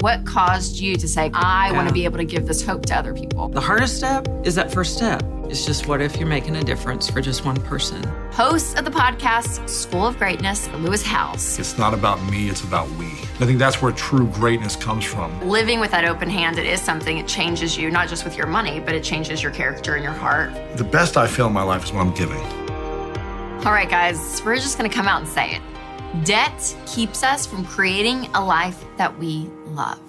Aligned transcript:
What 0.00 0.24
caused 0.24 0.80
you 0.80 0.96
to 0.96 1.06
say, 1.06 1.30
I 1.34 1.72
want 1.72 1.86
to 1.86 1.92
be 1.92 2.06
able 2.06 2.16
to 2.16 2.24
give 2.24 2.46
this 2.46 2.64
hope 2.64 2.86
to 2.86 2.96
other 2.96 3.12
people? 3.12 3.50
The 3.50 3.60
hardest 3.60 3.98
step 3.98 4.26
is 4.44 4.54
that 4.54 4.72
first 4.72 4.96
step. 4.96 5.22
It's 5.50 5.66
just 5.66 5.88
what 5.88 6.00
if 6.00 6.16
you're 6.16 6.26
making 6.26 6.56
a 6.56 6.64
difference 6.64 7.10
for 7.10 7.20
just 7.20 7.44
one 7.44 7.60
person? 7.64 8.02
Host 8.32 8.78
of 8.78 8.86
the 8.86 8.90
podcast, 8.90 9.68
School 9.68 10.06
of 10.06 10.16
Greatness, 10.16 10.68
Lewis 10.68 11.02
Howes. 11.02 11.58
It's 11.58 11.76
not 11.76 11.92
about 11.92 12.22
me, 12.30 12.48
it's 12.48 12.64
about 12.64 12.88
we. 12.92 13.08
I 13.40 13.44
think 13.44 13.58
that's 13.58 13.82
where 13.82 13.92
true 13.92 14.26
greatness 14.28 14.74
comes 14.74 15.04
from. 15.04 15.38
Living 15.46 15.80
with 15.80 15.90
that 15.90 16.06
open 16.06 16.30
hand, 16.30 16.58
it 16.58 16.64
is 16.64 16.80
something, 16.80 17.18
it 17.18 17.28
changes 17.28 17.76
you, 17.76 17.90
not 17.90 18.08
just 18.08 18.24
with 18.24 18.38
your 18.38 18.46
money, 18.46 18.80
but 18.80 18.94
it 18.94 19.04
changes 19.04 19.42
your 19.42 19.52
character 19.52 19.96
and 19.96 20.02
your 20.02 20.14
heart. 20.14 20.50
The 20.78 20.84
best 20.84 21.18
I 21.18 21.26
feel 21.26 21.48
in 21.48 21.52
my 21.52 21.62
life 21.62 21.84
is 21.84 21.92
when 21.92 22.06
I'm 22.06 22.14
giving. 22.14 22.40
All 23.66 23.72
right, 23.72 23.90
guys, 23.90 24.40
we're 24.46 24.56
just 24.56 24.78
gonna 24.78 24.88
come 24.88 25.08
out 25.08 25.20
and 25.20 25.28
say 25.28 25.56
it. 25.56 25.62
Debt 26.24 26.76
keeps 26.86 27.22
us 27.22 27.46
from 27.46 27.64
creating 27.64 28.26
a 28.34 28.44
life 28.44 28.84
that 28.96 29.16
we 29.16 29.48
love. 29.66 30.00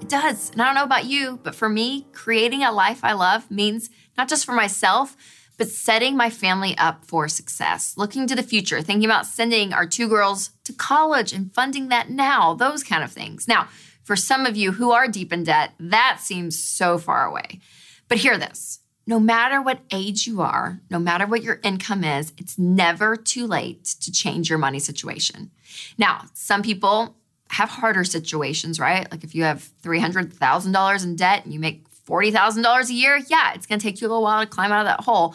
It 0.00 0.08
does. 0.08 0.50
And 0.50 0.62
I 0.62 0.66
don't 0.66 0.76
know 0.76 0.84
about 0.84 1.06
you, 1.06 1.40
but 1.42 1.54
for 1.54 1.68
me, 1.68 2.06
creating 2.12 2.62
a 2.62 2.70
life 2.70 3.00
I 3.02 3.12
love 3.12 3.50
means 3.50 3.90
not 4.16 4.28
just 4.28 4.46
for 4.46 4.52
myself, 4.52 5.16
but 5.56 5.68
setting 5.68 6.16
my 6.16 6.30
family 6.30 6.78
up 6.78 7.04
for 7.04 7.26
success, 7.26 7.94
looking 7.96 8.28
to 8.28 8.36
the 8.36 8.42
future, 8.44 8.80
thinking 8.80 9.04
about 9.04 9.26
sending 9.26 9.72
our 9.72 9.84
two 9.84 10.08
girls 10.08 10.50
to 10.62 10.72
college 10.72 11.32
and 11.32 11.52
funding 11.52 11.88
that 11.88 12.08
now, 12.08 12.54
those 12.54 12.84
kind 12.84 13.02
of 13.02 13.10
things. 13.10 13.48
Now, 13.48 13.66
for 14.04 14.14
some 14.14 14.46
of 14.46 14.56
you 14.56 14.72
who 14.72 14.92
are 14.92 15.08
deep 15.08 15.32
in 15.32 15.42
debt, 15.42 15.72
that 15.80 16.18
seems 16.20 16.56
so 16.56 16.98
far 16.98 17.26
away. 17.26 17.58
But 18.06 18.18
hear 18.18 18.38
this 18.38 18.77
no 19.08 19.18
matter 19.18 19.62
what 19.62 19.80
age 19.90 20.26
you 20.26 20.42
are, 20.42 20.82
no 20.90 20.98
matter 20.98 21.26
what 21.26 21.42
your 21.42 21.60
income 21.64 22.04
is, 22.04 22.34
it's 22.36 22.58
never 22.58 23.16
too 23.16 23.46
late 23.46 23.82
to 24.02 24.12
change 24.12 24.50
your 24.50 24.58
money 24.58 24.78
situation. 24.78 25.50
Now, 25.96 26.26
some 26.34 26.60
people 26.60 27.16
have 27.48 27.70
harder 27.70 28.04
situations, 28.04 28.78
right? 28.78 29.10
Like 29.10 29.24
if 29.24 29.34
you 29.34 29.44
have 29.44 29.70
$300,000 29.82 31.04
in 31.04 31.16
debt 31.16 31.42
and 31.42 31.54
you 31.54 31.58
make 31.58 31.86
$40,000 32.06 32.90
a 32.90 32.92
year, 32.92 33.18
yeah, 33.30 33.54
it's 33.54 33.66
going 33.66 33.80
to 33.80 33.82
take 33.82 34.02
you 34.02 34.06
a 34.06 34.10
little 34.10 34.22
while 34.22 34.42
to 34.42 34.46
climb 34.46 34.72
out 34.72 34.80
of 34.80 34.86
that 34.86 35.04
hole. 35.04 35.34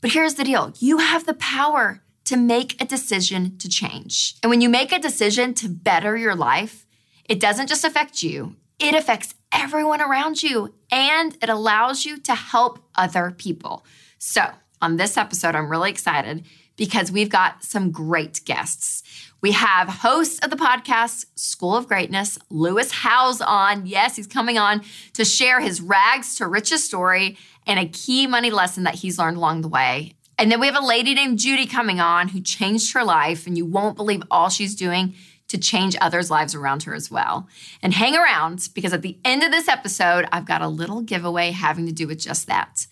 But 0.00 0.10
here's 0.10 0.34
the 0.34 0.42
deal 0.42 0.74
you 0.80 0.98
have 0.98 1.24
the 1.24 1.34
power 1.34 2.02
to 2.24 2.36
make 2.36 2.82
a 2.82 2.84
decision 2.84 3.56
to 3.58 3.68
change. 3.68 4.34
And 4.42 4.50
when 4.50 4.60
you 4.60 4.68
make 4.68 4.90
a 4.90 4.98
decision 4.98 5.54
to 5.54 5.68
better 5.68 6.16
your 6.16 6.34
life, 6.34 6.86
it 7.28 7.38
doesn't 7.38 7.68
just 7.68 7.84
affect 7.84 8.24
you, 8.24 8.56
it 8.82 8.96
affects 8.96 9.34
everyone 9.52 10.02
around 10.02 10.42
you 10.42 10.74
and 10.90 11.38
it 11.40 11.48
allows 11.48 12.04
you 12.04 12.18
to 12.18 12.34
help 12.34 12.80
other 12.96 13.30
people. 13.30 13.86
So, 14.18 14.44
on 14.80 14.96
this 14.96 15.16
episode, 15.16 15.54
I'm 15.54 15.70
really 15.70 15.90
excited 15.90 16.44
because 16.76 17.12
we've 17.12 17.28
got 17.28 17.62
some 17.62 17.92
great 17.92 18.40
guests. 18.44 19.04
We 19.40 19.52
have 19.52 19.88
host 19.88 20.44
of 20.44 20.50
the 20.50 20.56
podcast, 20.56 21.26
School 21.36 21.76
of 21.76 21.86
Greatness, 21.86 22.40
Lewis 22.50 22.90
Howes, 22.90 23.40
on. 23.40 23.86
Yes, 23.86 24.16
he's 24.16 24.26
coming 24.26 24.58
on 24.58 24.82
to 25.12 25.24
share 25.24 25.60
his 25.60 25.80
rags 25.80 26.34
to 26.36 26.48
riches 26.48 26.84
story 26.84 27.38
and 27.66 27.78
a 27.78 27.88
key 27.88 28.26
money 28.26 28.50
lesson 28.50 28.82
that 28.82 28.96
he's 28.96 29.18
learned 29.18 29.36
along 29.36 29.60
the 29.60 29.68
way. 29.68 30.14
And 30.38 30.50
then 30.50 30.58
we 30.58 30.66
have 30.66 30.76
a 30.76 30.84
lady 30.84 31.14
named 31.14 31.38
Judy 31.38 31.66
coming 31.66 32.00
on 32.00 32.28
who 32.28 32.40
changed 32.40 32.94
her 32.94 33.04
life, 33.04 33.46
and 33.46 33.56
you 33.56 33.64
won't 33.64 33.96
believe 33.96 34.24
all 34.28 34.48
she's 34.48 34.74
doing 34.74 35.14
to 35.52 35.58
change 35.58 35.96
others' 36.00 36.30
lives 36.30 36.54
around 36.54 36.82
her 36.82 36.94
as 36.94 37.10
well. 37.10 37.48
And 37.82 37.94
hang 37.94 38.16
around 38.16 38.68
because 38.74 38.92
at 38.92 39.02
the 39.02 39.18
end 39.24 39.42
of 39.42 39.52
this 39.52 39.68
episode, 39.68 40.26
I've 40.32 40.46
got 40.46 40.62
a 40.62 40.68
little 40.68 41.00
giveaway 41.00 41.52
having 41.52 41.86
to 41.86 41.92
do 41.92 42.06
with 42.06 42.18
just 42.18 42.48
that. 42.48 42.86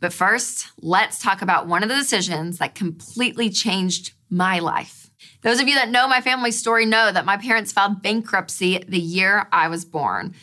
But 0.00 0.12
first, 0.12 0.68
let's 0.80 1.20
talk 1.20 1.40
about 1.40 1.66
one 1.66 1.82
of 1.82 1.88
the 1.88 1.94
decisions 1.94 2.58
that 2.58 2.74
completely 2.74 3.48
changed 3.48 4.12
my 4.28 4.58
life. 4.58 5.10
Those 5.42 5.60
of 5.60 5.68
you 5.68 5.74
that 5.74 5.90
know 5.90 6.08
my 6.08 6.20
family 6.20 6.50
story 6.50 6.86
know 6.86 7.12
that 7.12 7.24
my 7.24 7.36
parents 7.36 7.72
filed 7.72 8.02
bankruptcy 8.02 8.82
the 8.88 8.98
year 8.98 9.46
I 9.52 9.68
was 9.68 9.84
born. 9.84 10.34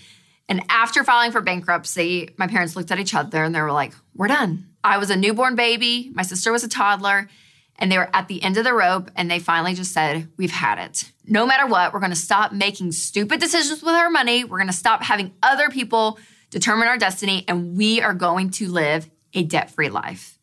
And 0.48 0.64
after 0.70 1.04
filing 1.04 1.32
for 1.32 1.42
bankruptcy, 1.42 2.30
my 2.38 2.48
parents 2.48 2.76
looked 2.76 2.92
at 2.92 3.00
each 3.00 3.14
other 3.14 3.44
and 3.44 3.54
they 3.54 3.62
were 3.62 3.72
like, 3.72 3.94
We're 4.16 4.28
done. 4.28 4.68
I 4.84 4.98
was 4.98 5.10
a 5.10 5.16
newborn 5.16 5.56
baby, 5.56 6.12
my 6.14 6.24
sister 6.24 6.52
was 6.52 6.64
a 6.64 6.70
toddler, 6.70 7.30
and 7.78 7.92
they 7.92 7.98
were 7.98 8.10
at 8.14 8.28
the 8.28 8.42
end 8.44 8.58
of 8.58 8.64
the 8.64 8.74
rope 8.74 9.10
and 9.16 9.30
they 9.30 9.40
finally 9.40 9.74
just 9.74 9.94
said, 9.94 10.30
We've 10.38 10.52
had 10.52 10.80
it. 10.80 11.12
No 11.26 11.46
matter 11.46 11.66
what, 11.68 11.94
we're 11.94 12.00
gonna 12.00 12.16
stop 12.16 12.52
making 12.52 12.92
stupid 12.92 13.40
decisions 13.40 13.82
with 13.82 13.94
our 13.94 14.10
money. 14.10 14.44
We're 14.44 14.60
gonna 14.60 14.74
stop 14.74 15.04
having 15.04 15.34
other 15.42 15.70
people 15.70 16.20
determine 16.54 16.88
our 16.88 16.98
destiny, 16.98 17.44
and 17.48 17.76
we 17.76 18.00
are 18.00 18.14
going 18.14 18.52
to 18.52 18.70
live 18.70 19.10
a 19.34 19.44
debt 19.44 19.72
free 19.72 19.90
life. 19.90 20.38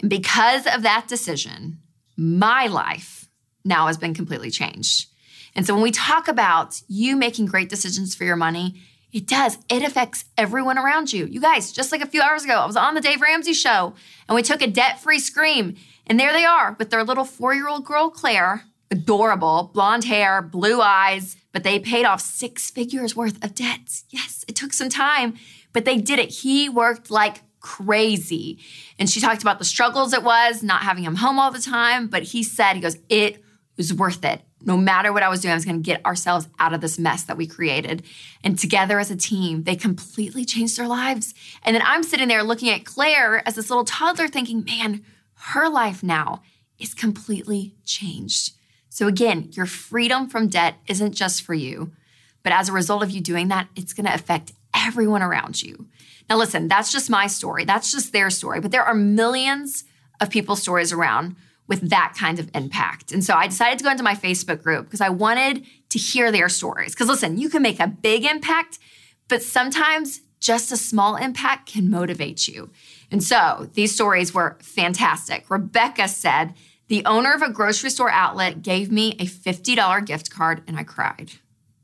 And 0.00 0.08
because 0.08 0.66
of 0.66 0.82
that 0.82 1.06
decision, 1.08 1.78
my 2.16 2.68
life 2.68 3.28
now 3.64 3.88
has 3.88 3.98
been 3.98 4.14
completely 4.14 4.50
changed. 4.50 5.08
And 5.54 5.66
so 5.66 5.74
when 5.74 5.82
we 5.82 5.90
talk 5.90 6.28
about 6.28 6.80
you 6.86 7.16
making 7.16 7.46
great 7.46 7.68
decisions 7.68 8.14
for 8.14 8.24
your 8.24 8.36
money, 8.36 8.80
it 9.12 9.26
does. 9.26 9.58
It 9.68 9.82
affects 9.82 10.24
everyone 10.36 10.78
around 10.78 11.12
you. 11.12 11.26
You 11.26 11.40
guys, 11.40 11.72
just 11.72 11.90
like 11.90 12.02
a 12.02 12.06
few 12.06 12.22
hours 12.22 12.44
ago, 12.44 12.54
I 12.54 12.66
was 12.66 12.76
on 12.76 12.94
the 12.94 13.00
Dave 13.00 13.20
Ramsey 13.20 13.54
show 13.54 13.94
and 14.28 14.36
we 14.36 14.42
took 14.42 14.62
a 14.62 14.66
debt 14.66 15.00
free 15.00 15.18
scream. 15.18 15.76
And 16.08 16.18
there 16.18 16.32
they 16.32 16.44
are 16.44 16.74
with 16.78 16.90
their 16.90 17.04
little 17.04 17.24
four 17.24 17.54
year 17.54 17.68
old 17.68 17.84
girl, 17.84 18.10
Claire, 18.10 18.64
adorable, 18.90 19.70
blonde 19.74 20.04
hair, 20.04 20.40
blue 20.40 20.80
eyes, 20.80 21.36
but 21.52 21.62
they 21.62 21.78
paid 21.78 22.04
off 22.04 22.20
six 22.20 22.70
figures 22.70 23.14
worth 23.14 23.42
of 23.44 23.54
debts. 23.54 24.04
Yes, 24.10 24.44
it 24.48 24.56
took 24.56 24.72
some 24.72 24.88
time, 24.88 25.34
but 25.72 25.84
they 25.84 25.98
did 25.98 26.18
it. 26.18 26.30
He 26.30 26.68
worked 26.68 27.10
like 27.10 27.42
crazy. 27.60 28.58
And 28.98 29.10
she 29.10 29.20
talked 29.20 29.42
about 29.42 29.58
the 29.58 29.64
struggles 29.64 30.12
it 30.12 30.22
was, 30.22 30.62
not 30.62 30.82
having 30.82 31.04
him 31.04 31.16
home 31.16 31.38
all 31.38 31.50
the 31.50 31.60
time. 31.60 32.06
But 32.08 32.22
he 32.22 32.42
said, 32.42 32.74
he 32.74 32.80
goes, 32.80 32.96
it 33.08 33.42
was 33.76 33.92
worth 33.92 34.24
it. 34.24 34.42
No 34.62 34.76
matter 34.76 35.12
what 35.12 35.22
I 35.22 35.28
was 35.28 35.40
doing, 35.40 35.52
I 35.52 35.54
was 35.54 35.64
going 35.64 35.82
to 35.82 35.86
get 35.86 36.04
ourselves 36.04 36.48
out 36.58 36.74
of 36.74 36.80
this 36.80 36.98
mess 36.98 37.22
that 37.24 37.36
we 37.36 37.46
created. 37.46 38.02
And 38.42 38.58
together 38.58 38.98
as 38.98 39.10
a 39.10 39.16
team, 39.16 39.62
they 39.64 39.76
completely 39.76 40.44
changed 40.44 40.78
their 40.78 40.88
lives. 40.88 41.32
And 41.62 41.76
then 41.76 41.82
I'm 41.84 42.02
sitting 42.02 42.28
there 42.28 42.42
looking 42.42 42.70
at 42.70 42.84
Claire 42.84 43.46
as 43.46 43.54
this 43.54 43.70
little 43.70 43.84
toddler 43.84 44.26
thinking, 44.26 44.64
man, 44.64 45.04
her 45.40 45.68
life 45.68 46.02
now 46.02 46.42
is 46.78 46.94
completely 46.94 47.74
changed. 47.84 48.52
So 48.88 49.06
again, 49.06 49.50
your 49.52 49.66
freedom 49.66 50.28
from 50.28 50.48
debt 50.48 50.76
isn't 50.86 51.12
just 51.12 51.42
for 51.42 51.54
you, 51.54 51.92
but 52.42 52.52
as 52.52 52.68
a 52.68 52.72
result 52.72 53.02
of 53.02 53.10
you 53.10 53.20
doing 53.20 53.48
that, 53.48 53.68
it's 53.76 53.92
going 53.92 54.06
to 54.06 54.14
affect 54.14 54.52
everyone 54.74 55.22
around 55.22 55.62
you. 55.62 55.86
Now, 56.28 56.36
listen, 56.36 56.68
that's 56.68 56.92
just 56.92 57.10
my 57.10 57.26
story. 57.26 57.64
That's 57.64 57.90
just 57.92 58.12
their 58.12 58.30
story. 58.30 58.60
But 58.60 58.70
there 58.70 58.82
are 58.82 58.94
millions 58.94 59.84
of 60.20 60.30
people's 60.30 60.62
stories 60.62 60.92
around 60.92 61.36
with 61.68 61.90
that 61.90 62.14
kind 62.18 62.38
of 62.38 62.50
impact. 62.54 63.12
And 63.12 63.22
so 63.22 63.34
I 63.34 63.46
decided 63.46 63.78
to 63.78 63.84
go 63.84 63.90
into 63.90 64.02
my 64.02 64.14
Facebook 64.14 64.62
group 64.62 64.86
because 64.86 65.00
I 65.00 65.10
wanted 65.10 65.64
to 65.90 65.98
hear 65.98 66.32
their 66.32 66.48
stories. 66.48 66.92
Because 66.92 67.08
listen, 67.08 67.38
you 67.38 67.48
can 67.48 67.62
make 67.62 67.78
a 67.78 67.86
big 67.86 68.24
impact, 68.24 68.78
but 69.28 69.42
sometimes 69.42 70.22
just 70.40 70.72
a 70.72 70.76
small 70.76 71.16
impact 71.16 71.72
can 71.72 71.90
motivate 71.90 72.48
you. 72.48 72.70
And 73.10 73.22
so 73.22 73.68
these 73.74 73.94
stories 73.94 74.34
were 74.34 74.58
fantastic. 74.60 75.48
Rebecca 75.50 76.08
said, 76.08 76.54
the 76.88 77.04
owner 77.04 77.34
of 77.34 77.42
a 77.42 77.50
grocery 77.50 77.90
store 77.90 78.10
outlet 78.10 78.62
gave 78.62 78.90
me 78.90 79.12
a 79.18 79.26
$50 79.26 80.06
gift 80.06 80.30
card 80.30 80.62
and 80.66 80.78
I 80.78 80.84
cried. 80.84 81.32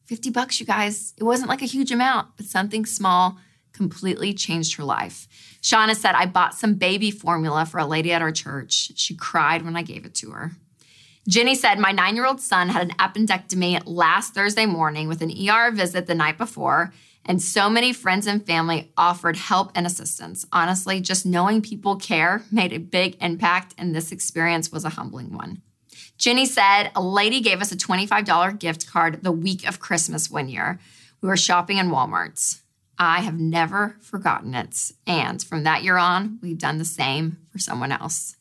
50 0.07 0.31
bucks, 0.31 0.61
you 0.61 0.67
guys. 0.67 1.15
It 1.17 1.25
wasn't 1.25 1.49
like 1.49 1.63
a 1.63 1.67
huge 1.67 1.93
amount, 1.93 2.29
but 2.37 2.47
something 2.47 2.87
small 2.87 3.39
completely 3.73 4.33
changed 4.33 4.77
her 4.77 4.85
life. 4.85 5.29
Shauna 5.63 5.95
said, 5.97 6.15
I 6.15 6.27
bought 6.27 6.55
some 6.55 6.75
baby 6.75 7.11
formula 7.11 7.67
for 7.67 7.79
a 7.79 7.87
lady 7.87 8.13
at 8.13 8.23
our 8.23 8.33
church. 8.33 8.93
She 8.97 9.15
cried 9.15 9.63
when 9.63 9.77
I 9.77 9.83
gave 9.83 10.05
it 10.05 10.15
to 10.17 10.31
her. 10.31 10.53
Jenny 11.29 11.55
said, 11.55 11.79
My 11.79 11.91
nine 11.91 12.17
year 12.17 12.27
old 12.27 12.41
son 12.41 12.69
had 12.69 12.83
an 12.83 12.97
appendectomy 12.97 13.83
last 13.87 14.35
Thursday 14.35 14.67
morning 14.67 15.09
with 15.09 15.23
an 15.23 15.33
ER 15.49 15.71
visit 15.71 16.07
the 16.07 16.15
night 16.15 16.39
before, 16.39 16.93
and 17.27 17.41
so 17.41 17.71
many 17.71 17.93
friends 17.93 18.27
and 18.27 18.45
family 18.47 18.93
offered 18.97 19.37
help 19.37 19.73
and 19.75 19.87
assistance. 19.87 20.47
Honestly, 20.53 21.01
just 21.01 21.25
knowing 21.25 21.63
people 21.63 21.97
care 21.97 22.43
made 22.51 22.73
a 22.73 22.79
big 22.79 23.17
impact, 23.21 23.75
and 23.79 23.95
this 23.95 24.13
experience 24.13 24.71
was 24.71 24.85
a 24.85 24.91
humbling 24.91 25.33
one. 25.33 25.63
Jenny 26.19 26.47
said, 26.47 26.91
A 26.95 27.03
lady 27.03 27.41
gave 27.41 27.61
us 27.61 27.73
a 27.73 27.77
$25 27.77 28.59
gift 28.59 28.87
card 28.87 29.23
the 29.23 29.33
week 29.33 29.67
of 29.67 29.81
Christmas 29.81 30.31
one 30.31 30.49
year. 30.49 30.79
We 31.21 31.29
were 31.29 31.37
shopping 31.37 31.79
in 31.79 31.91
Walmart's. 31.91 32.63
I 32.99 33.21
have 33.21 33.41
never 33.41 33.97
forgotten 34.01 34.55
it. 34.55 34.93
And 35.07 35.43
from 35.43 35.65
that 35.65 35.83
year 35.83 35.97
on, 35.97 36.39
we've 36.43 36.59
done 36.59 36.79
the 36.79 36.85
same 36.85 37.39
for 37.51 37.59
someone 37.59 37.91
else. 37.91 38.37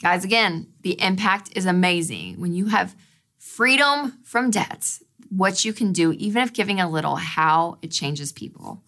Guys, 0.00 0.24
again, 0.24 0.68
the 0.82 1.00
impact 1.00 1.50
is 1.56 1.66
amazing. 1.66 2.40
When 2.40 2.54
you 2.54 2.66
have 2.66 2.94
freedom 3.36 4.18
from 4.24 4.50
debt, 4.50 4.98
what 5.30 5.64
you 5.64 5.72
can 5.72 5.92
do, 5.92 6.12
even 6.12 6.42
if 6.42 6.52
giving 6.52 6.80
a 6.80 6.90
little, 6.90 7.16
how 7.16 7.78
it 7.82 7.90
changes 7.90 8.32
people. 8.32 8.82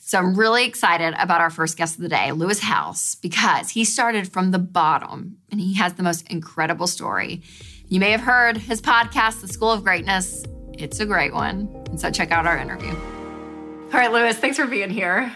So 0.00 0.18
I'm 0.18 0.34
really 0.34 0.66
excited 0.66 1.14
about 1.18 1.40
our 1.40 1.48
first 1.50 1.78
guest 1.78 1.96
of 1.96 2.02
the 2.02 2.08
day, 2.10 2.30
Lewis 2.32 2.60
Howes, 2.60 3.14
because 3.16 3.70
he 3.70 3.84
started 3.84 4.30
from 4.30 4.50
the 4.50 4.58
bottom 4.58 5.38
and 5.50 5.60
he 5.60 5.74
has 5.74 5.94
the 5.94 6.02
most 6.02 6.30
incredible 6.30 6.86
story. 6.86 7.42
You 7.88 8.00
may 8.00 8.10
have 8.10 8.20
heard 8.20 8.58
his 8.58 8.82
podcast, 8.82 9.40
The 9.40 9.48
School 9.48 9.70
of 9.70 9.82
Greatness. 9.82 10.44
It's 10.74 11.00
a 11.00 11.06
great 11.06 11.32
one. 11.32 11.68
And 11.86 11.98
so 11.98 12.10
check 12.10 12.32
out 12.32 12.46
our 12.46 12.58
interview. 12.58 12.90
All 12.90 14.00
right, 14.00 14.12
Lewis, 14.12 14.36
thanks 14.36 14.58
for 14.58 14.66
being 14.66 14.90
here. 14.90 15.32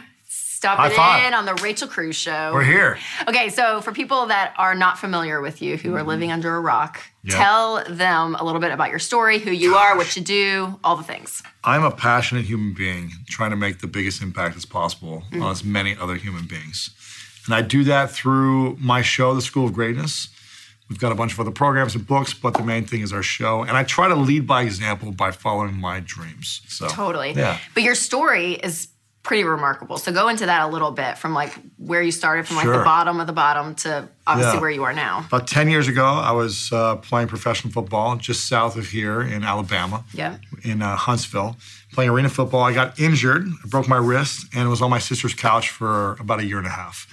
stopping 0.59 0.91
High 0.91 0.97
five. 0.97 1.27
in 1.29 1.35
on 1.35 1.47
the 1.47 1.55
Rachel 1.63 1.87
Cruz 1.87 2.17
show. 2.17 2.51
We're 2.53 2.65
here. 2.65 2.99
Okay, 3.29 3.49
so 3.49 3.81
for 3.81 3.93
people 3.93 4.27
that 4.27 4.55
are 4.59 4.75
not 4.75 4.99
familiar 4.99 5.41
with 5.41 5.63
you, 5.63 5.77
who 5.77 5.95
are 5.95 6.03
living 6.03 6.33
under 6.33 6.57
a 6.57 6.61
rock, 6.61 7.01
Yeah. 7.29 7.37
tell 7.37 7.85
them 7.85 8.35
a 8.35 8.45
little 8.45 8.61
bit 8.61 8.73
about 8.73 8.91
your 8.91 8.99
story, 8.99 9.39
who 9.39 9.51
you 9.51 9.75
are, 9.75 9.97
what 9.97 10.17
you 10.17 10.23
do, 10.23 10.79
all 10.83 10.97
the 10.97 11.03
things. 11.03 11.43
I'm 11.63 11.85
a 11.85 11.91
passionate 11.91 12.47
human 12.47 12.75
being 12.75 13.13
trying 13.29 13.51
to 13.51 13.57
make 13.57 13.81
the 13.81 13.87
biggest 13.87 14.23
impact 14.23 14.57
as 14.57 14.65
possible 14.65 15.25
mm. 15.31 15.43
on 15.43 15.51
as 15.51 15.63
many 15.63 15.97
other 15.97 16.17
human 16.17 16.47
beings. 16.47 16.91
And 17.47 17.55
I 17.55 17.63
do 17.63 17.85
that 17.85 18.11
through 18.11 18.77
my 18.77 19.03
show, 19.03 19.35
The 19.35 19.43
School 19.43 19.67
of 19.67 19.73
Greatness. 19.73 20.29
We've 20.89 20.99
got 20.99 21.13
a 21.13 21.15
bunch 21.15 21.33
of 21.35 21.41
other 21.41 21.51
programs 21.51 21.95
and 21.95 22.07
books, 22.07 22.33
but 22.33 22.55
the 22.55 22.63
main 22.63 22.87
thing 22.87 23.03
is 23.03 23.13
our 23.13 23.23
show. 23.23 23.63
And 23.63 23.77
I 23.77 23.85
try 23.85 24.09
to 24.09 24.15
lead 24.15 24.47
by 24.47 24.63
example 24.63 25.13
by 25.13 25.31
following 25.31 25.75
my 25.75 26.01
dreams. 26.01 26.63
So 26.69 26.89
Totally. 26.89 27.33
Yeah. 27.33 27.59
But 27.75 27.83
your 27.83 27.95
story 27.95 28.55
is 28.55 28.89
pretty 29.29 29.45
remarkable. 29.45 29.99
So 29.99 30.11
go 30.11 30.29
into 30.29 30.47
that 30.47 30.63
a 30.63 30.69
little 30.69 30.91
bit 30.91 31.19
from 31.19 31.35
like 31.35 31.53
where 31.77 32.03
you 32.03 32.11
started 32.11 32.47
from 32.47 32.57
like 32.57 32.67
the 32.67 32.83
bottom 32.83 33.21
of 33.21 33.27
the 33.27 33.33
bottom 33.35 33.75
to 33.77 34.09
obviously 34.27 34.55
Yeah. 34.57 34.61
where 34.61 34.71
you 34.71 34.83
are 34.85 34.93
now. 34.95 35.25
About 35.29 35.47
10 35.47 35.69
years 35.69 35.87
ago, 35.87 36.05
I 36.05 36.33
was 36.33 36.73
uh, 36.73 36.97
playing 36.97 37.29
professional 37.29 37.71
football 37.73 38.17
just 38.17 38.49
south 38.49 38.77
of 38.77 38.89
here 38.89 39.21
in 39.21 39.45
Alabama. 39.45 40.05
Yeah. 40.15 40.39
in 40.65 40.83
uh, 40.83 40.97
Huntsville 40.97 41.57
playing 41.93 42.11
arena 42.11 42.29
football. 42.29 42.63
I 42.63 42.73
got 42.75 42.99
injured, 43.01 43.47
I 43.65 43.69
broke 43.69 43.89
my 43.89 43.97
wrist, 43.97 44.47
and 44.55 44.69
was 44.69 44.83
on 44.83 44.91
my 44.91 44.99
sister's 44.99 45.35
couch 45.35 45.71
for 45.71 46.13
about 46.21 46.39
a 46.41 46.45
year 46.45 46.59
and 46.59 46.67
a 46.67 46.71
half. 46.71 47.07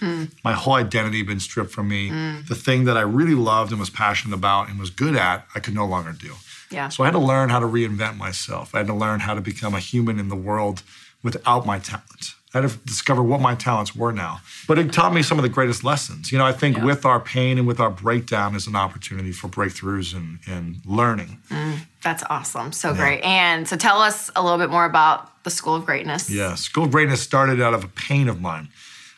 My 0.43 0.51
whole 0.53 0.73
identity 0.73 1.19
had 1.19 1.27
been 1.27 1.39
stripped 1.39 1.71
from 1.71 1.87
me. 1.87 2.09
The 2.47 2.55
thing 2.55 2.85
that 2.85 2.97
I 2.97 3.01
really 3.01 3.35
loved 3.35 3.71
and 3.71 3.79
was 3.79 3.89
passionate 3.89 4.35
about 4.35 4.69
and 4.69 4.77
was 4.79 4.89
good 4.89 5.15
at, 5.15 5.45
I 5.55 5.59
could 5.59 5.73
no 5.75 5.85
longer 5.85 6.11
do. 6.13 6.33
Yeah. 6.71 6.89
So 6.89 7.03
I 7.03 7.07
had 7.07 7.13
to 7.13 7.19
learn 7.19 7.49
how 7.49 7.59
to 7.59 7.65
reinvent 7.67 8.17
myself. 8.17 8.73
I 8.75 8.79
had 8.79 8.87
to 8.87 8.93
learn 8.93 9.19
how 9.21 9.33
to 9.33 9.41
become 9.41 9.73
a 9.75 9.79
human 9.79 10.19
in 10.19 10.29
the 10.29 10.35
world 10.35 10.81
without 11.25 11.65
my 11.65 11.79
talent. 11.79 12.35
I 12.53 12.61
had 12.61 12.69
to 12.69 12.77
discover 12.85 13.21
what 13.21 13.41
my 13.41 13.53
talents 13.55 13.93
were 13.93 14.13
now. 14.13 14.39
But 14.65 14.79
it 14.79 14.93
taught 14.93 15.13
me 15.13 15.21
some 15.23 15.37
of 15.37 15.43
the 15.43 15.49
greatest 15.49 15.83
lessons. 15.83 16.31
You 16.31 16.37
know, 16.37 16.45
I 16.45 16.53
think 16.53 16.77
Yeah. 16.77 16.85
with 16.85 17.03
our 17.05 17.19
pain 17.19 17.57
and 17.57 17.67
with 17.67 17.81
our 17.81 17.89
breakdown 17.89 18.55
is 18.55 18.65
an 18.67 18.77
opportunity 18.77 19.33
for 19.33 19.49
breakthroughs 19.49 20.15
and, 20.15 20.39
and 20.47 20.77
learning. 20.85 21.39
Mm, 21.49 21.79
that's 22.01 22.23
awesome. 22.29 22.71
So 22.71 22.93
great. 22.93 23.21
And 23.25 23.67
so 23.67 23.75
tell 23.75 23.99
us 24.01 24.31
a 24.37 24.41
little 24.41 24.57
bit 24.57 24.69
more 24.69 24.85
about 24.85 25.43
the 25.43 25.49
School 25.49 25.75
of 25.75 25.85
Greatness. 25.85 26.29
Yeah, 26.29 26.55
School 26.55 26.85
of 26.85 26.91
Greatness 26.91 27.19
started 27.21 27.59
out 27.59 27.73
of 27.73 27.83
a 27.83 27.89
pain 27.89 28.29
of 28.29 28.39
mine. 28.39 28.69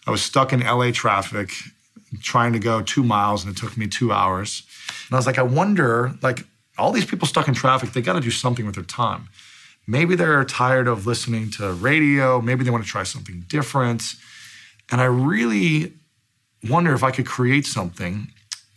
I 0.07 0.11
was 0.11 0.23
stuck 0.23 0.51
in 0.51 0.61
LA 0.61 0.91
traffic 0.91 1.51
trying 2.23 2.53
to 2.53 2.59
go 2.59 2.81
two 2.81 3.03
miles 3.03 3.43
and 3.45 3.53
it 3.55 3.59
took 3.59 3.77
me 3.77 3.85
two 3.85 4.11
hours. 4.11 4.63
And 5.09 5.13
I 5.15 5.17
was 5.17 5.27
like, 5.27 5.37
I 5.37 5.43
wonder, 5.43 6.13
like, 6.23 6.45
all 6.79 6.91
these 6.91 7.05
people 7.05 7.27
stuck 7.27 7.47
in 7.47 7.53
traffic, 7.53 7.91
they 7.91 8.01
got 8.01 8.13
to 8.13 8.19
do 8.19 8.31
something 8.31 8.65
with 8.65 8.75
their 8.75 8.83
time. 8.83 9.27
Maybe 9.87 10.15
they're 10.15 10.43
tired 10.43 10.87
of 10.87 11.07
listening 11.07 11.49
to 11.51 11.71
radio. 11.71 12.41
Maybe 12.41 12.65
they 12.65 12.71
want 12.71 12.83
to 12.83 12.89
try 12.89 13.03
something 13.03 13.45
different. 13.47 14.15
And 14.91 14.99
I 14.99 15.05
really 15.05 15.93
wonder 16.69 16.93
if 16.93 17.03
I 17.03 17.11
could 17.11 17.25
create 17.25 17.65
something 17.65 18.27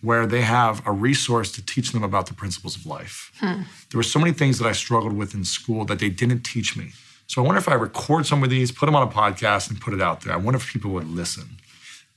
where 0.02 0.24
they 0.24 0.40
have 0.40 0.86
a 0.86 0.92
resource 0.92 1.52
to 1.52 1.66
teach 1.66 1.92
them 1.92 2.04
about 2.04 2.26
the 2.26 2.34
principles 2.34 2.76
of 2.76 2.86
life. 2.86 3.32
Hmm. 3.38 3.62
There 3.90 3.98
were 3.98 4.02
so 4.02 4.18
many 4.18 4.32
things 4.32 4.58
that 4.58 4.66
I 4.66 4.72
struggled 4.72 5.12
with 5.12 5.34
in 5.34 5.44
school 5.44 5.84
that 5.86 5.98
they 5.98 6.08
didn't 6.08 6.42
teach 6.42 6.76
me. 6.76 6.92
So 7.26 7.42
I 7.42 7.44
wonder 7.44 7.58
if 7.58 7.68
I 7.68 7.74
record 7.74 8.26
some 8.26 8.42
of 8.42 8.50
these, 8.50 8.72
put 8.72 8.86
them 8.86 8.96
on 8.96 9.06
a 9.06 9.10
podcast, 9.10 9.68
and 9.68 9.80
put 9.80 9.92
it 9.92 10.00
out 10.00 10.22
there. 10.22 10.32
I 10.32 10.36
wonder 10.36 10.56
if 10.56 10.72
people 10.72 10.90
would 10.92 11.08
listen. 11.08 11.48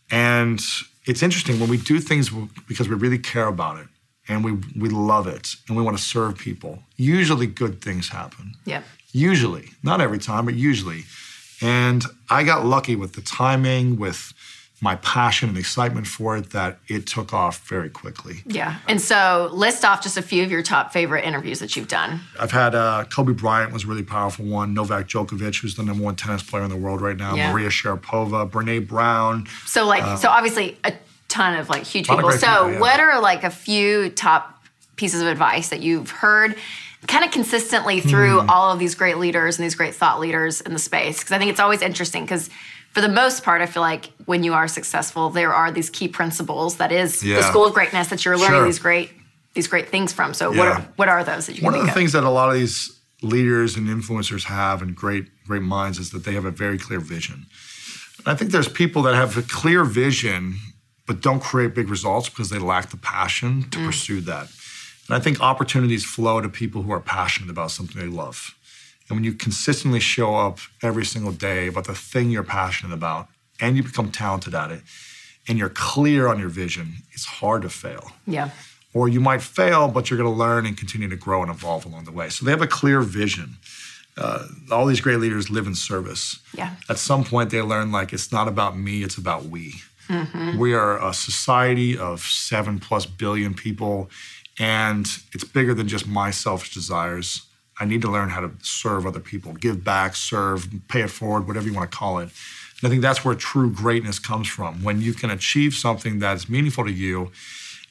And 0.10 0.62
it's 1.06 1.22
interesting 1.22 1.60
when 1.60 1.70
we 1.70 1.78
do 1.78 2.00
things 2.00 2.30
because 2.68 2.88
we 2.88 2.96
really 2.96 3.20
care 3.20 3.48
about 3.48 3.80
it 3.80 3.88
and 4.28 4.44
we, 4.44 4.54
we 4.80 4.90
love 4.90 5.28
it 5.28 5.56
and 5.68 5.76
we 5.78 5.84
want 5.84 5.98
to 5.98 6.04
serve 6.04 6.38
people, 6.38 6.80
usually 6.96 7.48
good 7.48 7.82
things 7.82 8.10
happen. 8.10 8.56
Yeah. 8.66 8.84
Usually, 9.12 9.70
not 9.84 10.02
every 10.02 10.20
time, 10.20 10.46
but 10.46 10.56
usually. 10.56 11.04
And 11.62 12.04
I 12.30 12.44
got 12.44 12.66
lucky 12.66 12.96
with 12.96 13.14
the 13.14 13.22
timing, 13.22 13.98
with 13.98 14.34
my 14.82 14.96
passion 14.98 15.48
and 15.48 15.58
excitement 15.58 16.06
for 16.08 16.36
it, 16.36 16.50
that 16.50 16.80
it 16.90 17.08
took 17.08 17.34
off 17.34 17.66
very 17.70 17.90
quickly. 17.90 18.44
Yeah. 18.46 18.80
And 18.88 19.00
so 19.00 19.50
list 19.54 19.86
off 19.86 20.04
just 20.04 20.18
a 20.18 20.22
few 20.22 20.44
of 20.44 20.52
your 20.52 20.62
top 20.62 20.92
favorite 20.92 21.24
interviews 21.24 21.60
that 21.60 21.78
you've 21.78 21.88
done. 21.88 22.20
I've 22.38 22.52
had 22.52 22.76
uh, 22.76 23.06
Kobe 23.06 23.32
Bryant 23.32 23.72
was 23.72 23.86
a 23.86 23.88
really 23.88 24.04
powerful 24.04 24.44
one. 24.44 24.74
Novak 24.74 25.08
Djokovic, 25.08 25.62
who's 25.62 25.76
the 25.76 25.84
number 25.84 26.04
one 26.04 26.18
tennis 26.18 26.44
player 26.44 26.64
in 26.64 26.70
the 26.70 26.76
world 26.76 27.00
right 27.00 27.16
now. 27.16 27.34
Yeah. 27.34 27.54
Maria 27.54 27.70
Sharapova, 27.70 28.50
Brene 28.50 28.86
Brown. 28.86 29.48
So 29.66 29.86
like 29.86 30.18
so 30.20 30.28
obviously 30.28 30.78
a 30.84 30.94
ton 31.34 31.58
of 31.58 31.70
like 31.70 31.84
huge 31.84 32.08
of 32.10 32.16
people. 32.18 32.32
So 32.32 32.38
people, 32.48 32.72
yeah. 32.74 32.80
what 32.80 33.00
are 33.00 33.20
like 33.22 33.44
a 33.44 33.50
few 33.50 34.10
top 34.10 34.64
pieces 34.96 35.22
of 35.22 35.28
advice 35.28 35.70
that 35.70 35.82
you've 35.82 36.10
heard 36.12 36.56
kind 37.08 37.26
of 37.26 37.32
consistently 37.32 38.00
through 38.00 38.42
Hmm. 38.42 38.50
all 38.50 38.72
of 38.72 38.80
these 38.80 38.96
great 38.96 39.18
leaders 39.18 39.58
and 39.58 39.66
these 39.66 39.76
great 39.76 39.96
thought 39.96 40.20
leaders 40.20 40.62
in 40.62 40.74
the 40.74 40.80
space? 40.80 41.20
Because 41.20 41.32
I 41.32 41.38
think 41.40 41.52
it's 41.52 41.60
always 41.60 41.82
interesting 41.82 42.24
because 42.24 42.50
for 42.94 43.02
the 43.02 43.10
most 43.10 43.44
part, 43.44 43.60
I 43.62 43.66
feel 43.66 43.82
like 43.82 44.12
when 44.26 44.44
you 44.44 44.54
are 44.54 44.68
successful, 44.68 45.30
there 45.32 45.54
are 45.54 45.72
these 45.72 45.90
key 45.90 46.08
principles 46.08 46.78
that 46.78 46.92
is 46.92 47.20
the 47.22 47.42
school 47.42 47.66
of 47.66 47.74
greatness 47.74 48.08
that 48.10 48.24
you're 48.24 48.38
learning 48.38 48.60
Sure. 48.60 48.66
these 48.66 48.80
great 48.80 49.10
these 49.56 49.68
great 49.68 49.90
things 49.90 50.14
from. 50.14 50.34
So 50.34 50.50
what 50.52 50.68
are 50.68 50.82
what 50.96 51.10
are 51.10 51.24
those 51.24 51.46
that 51.48 51.58
you 51.58 51.64
One 51.66 51.74
of 51.76 51.86
the 51.86 51.92
things 51.92 52.12
that 52.14 52.24
a 52.24 52.30
lot 52.30 52.50
of 52.50 52.56
these 52.56 52.76
leaders 53.22 53.76
and 53.78 53.88
influencers 53.88 54.44
have 54.46 54.82
and 54.84 54.96
great 54.96 55.26
great 55.48 55.62
minds 55.64 55.98
is 56.00 56.10
that 56.12 56.24
they 56.26 56.34
have 56.34 56.46
a 56.46 56.52
very 56.52 56.78
clear 56.78 57.00
vision. 57.00 57.46
I 58.26 58.36
think 58.36 58.52
there's 58.52 58.70
people 58.70 59.02
that 59.04 59.16
have 59.16 59.36
a 59.38 59.42
clear 59.42 59.84
vision 59.84 60.56
but 61.06 61.22
don't 61.22 61.42
create 61.42 61.76
big 61.76 61.90
results 61.90 62.30
because 62.30 62.50
they 62.50 62.60
lack 62.60 62.90
the 62.90 62.98
passion 62.98 63.70
to 63.72 63.86
pursue 63.86 64.22
that. 64.22 64.48
And 65.08 65.16
I 65.18 65.20
think 65.20 65.42
opportunities 65.42 66.06
flow 66.06 66.40
to 66.42 66.48
people 66.50 66.84
who 66.84 66.92
are 66.94 67.00
passionate 67.02 67.50
about 67.50 67.72
something 67.72 68.00
they 68.00 68.08
love. 68.08 68.56
And 69.10 69.18
when 69.18 69.24
you 69.26 69.34
consistently 69.34 70.00
show 70.00 70.36
up 70.36 70.60
every 70.82 71.04
single 71.06 71.34
day 71.34 71.68
about 71.68 71.86
the 71.88 71.94
thing 71.94 72.30
you're 72.32 72.42
passionate 72.44 72.94
about 72.94 73.28
and 73.60 73.76
you 73.76 73.84
become 73.84 74.12
talented 74.12 74.56
at 74.56 74.72
it 74.72 74.82
and 75.48 75.58
you're 75.58 75.70
clear 75.70 76.28
on 76.30 76.40
your 76.40 76.48
vision, 76.48 76.94
it's 77.12 77.26
hard 77.26 77.64
to 77.64 77.70
fail 77.70 78.14
Yeah. 78.26 78.52
or 78.94 79.10
you 79.10 79.20
might 79.20 79.42
fail, 79.42 79.90
but 79.90 80.10
you're 80.10 80.18
going 80.18 80.32
to 80.34 80.40
learn 80.40 80.66
and 80.66 80.78
continue 80.78 81.10
to 81.10 81.18
grow 81.18 81.42
and 81.42 81.52
evolve 81.52 81.86
along 81.86 82.06
the 82.06 82.14
way. 82.14 82.30
So 82.30 82.46
they 82.46 82.52
have 82.52 82.62
a 82.62 82.68
clear 82.68 83.02
vision. 83.02 83.58
Uh, 84.16 84.46
all 84.72 84.86
these 84.86 85.02
great 85.02 85.18
leaders 85.20 85.50
live 85.50 85.68
in 85.68 85.76
service. 85.76 86.40
Yeah. 86.56 86.76
At 86.88 86.98
some 87.00 87.24
point, 87.26 87.50
they 87.50 87.62
learn 87.62 87.92
like 87.92 88.14
it's 88.14 88.32
not 88.32 88.48
about 88.48 88.78
me; 88.78 89.02
it's 89.04 89.18
about 89.18 89.46
we. 89.46 89.74
Mm-hmm. 90.08 90.58
We 90.58 90.74
are 90.74 91.04
a 91.04 91.14
society 91.14 91.98
of 91.98 92.22
seven 92.22 92.80
plus 92.80 93.06
billion 93.06 93.54
people, 93.54 94.10
and 94.60 95.06
it's 95.34 95.44
bigger 95.44 95.74
than 95.74 95.88
just 95.88 96.08
my 96.08 96.32
selfish 96.32 96.74
desires. 96.74 97.44
I 97.80 97.86
need 97.86 98.02
to 98.04 98.12
learn 98.12 98.30
how 98.30 98.42
to 98.42 98.52
serve 98.62 99.08
other 99.08 99.20
people, 99.20 99.54
give 99.54 99.84
back, 99.84 100.16
serve, 100.16 100.68
pay 100.88 101.02
it 101.02 101.10
forward, 101.10 101.48
whatever 101.48 101.68
you 101.68 101.74
want 101.74 101.92
to 101.92 101.98
call 101.98 102.20
it. 102.20 102.30
And 102.82 102.88
I 102.88 102.90
think 102.90 103.02
that's 103.02 103.26
where 103.26 103.34
true 103.36 103.72
greatness 103.72 104.20
comes 104.20 104.48
from. 104.48 104.84
When 104.84 105.02
you 105.02 105.14
can 105.14 105.30
achieve 105.30 105.74
something 105.74 106.20
that's 106.20 106.48
meaningful 106.48 106.86
to 106.86 106.92
you, 106.92 107.32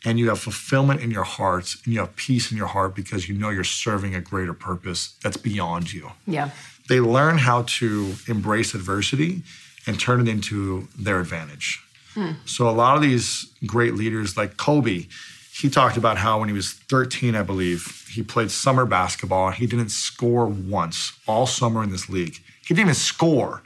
and 0.05 0.19
you 0.19 0.29
have 0.29 0.41
fulfillment 0.41 1.00
in 1.00 1.11
your 1.11 1.25
heart 1.25 1.76
and 1.85 1.94
you 1.94 2.00
have 2.00 2.14
peace 2.17 2.50
in 2.50 2.56
your 2.56 2.67
heart 2.67 2.94
because 2.94 3.29
you 3.29 3.35
know 3.35 3.50
you're 3.50 3.64
serving 3.64 4.14
a 4.14 4.20
greater 4.20 4.53
purpose 4.53 5.14
that's 5.23 5.37
beyond 5.37 5.93
you. 5.93 6.11
Yeah. 6.26 6.50
They 6.88 7.00
learn 7.00 7.38
how 7.38 7.62
to 7.62 8.14
embrace 8.26 8.75
adversity 8.75 9.42
and 9.87 9.99
turn 9.99 10.21
it 10.21 10.28
into 10.28 10.88
their 10.99 11.21
advantage. 11.21 11.81
Hmm. 12.14 12.33
So 12.45 12.69
a 12.69 12.73
lot 12.73 12.97
of 12.97 13.02
these 13.02 13.52
great 13.66 13.95
leaders 13.95 14.37
like 14.37 14.57
Kobe, 14.57 15.07
he 15.54 15.71
talked 15.71 15.97
about 15.97 16.19
how 16.19 16.40
when 16.40 16.49
he 16.49 16.54
was 16.54 16.73
13, 16.73 17.35
I 17.35 17.42
believe, 17.42 18.07
he 18.11 18.23
played 18.23 18.50
summer 18.50 18.85
basketball 18.85 19.49
and 19.49 19.57
he 19.57 19.66
didn't 19.66 19.90
score 19.90 20.47
once 20.47 21.12
all 21.26 21.47
summer 21.47 21.83
in 21.83 21.90
this 21.90 22.09
league. 22.09 22.37
He 22.66 22.75
didn't 22.75 22.87
even 22.87 22.95
score. 22.95 23.62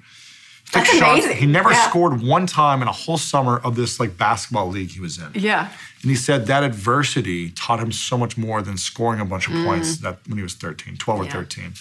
That's 0.72 0.92
amazing. 0.98 1.36
He 1.36 1.46
never 1.46 1.70
Yeah. 1.70 1.88
scored 1.88 2.22
one 2.22 2.46
time 2.46 2.82
in 2.82 2.88
a 2.88 2.92
whole 2.92 3.18
summer 3.18 3.58
of 3.58 3.76
this 3.76 4.00
like 4.00 4.18
basketball 4.18 4.68
league 4.68 4.90
he 4.90 5.00
was 5.00 5.18
in. 5.18 5.30
Yeah. 5.34 5.68
And 6.02 6.10
he 6.10 6.16
said 6.16 6.46
that 6.46 6.64
adversity 6.64 7.50
taught 7.50 7.80
him 7.80 7.92
so 7.92 8.18
much 8.18 8.36
more 8.36 8.62
than 8.62 8.76
scoring 8.76 9.20
a 9.20 9.24
bunch 9.24 9.48
of 9.48 9.54
points 9.64 9.96
mm. 9.96 10.00
that 10.02 10.18
when 10.26 10.38
he 10.38 10.42
was 10.42 10.54
13, 10.54 10.96
12 10.96 11.20
or 11.20 11.30
13. 11.30 11.74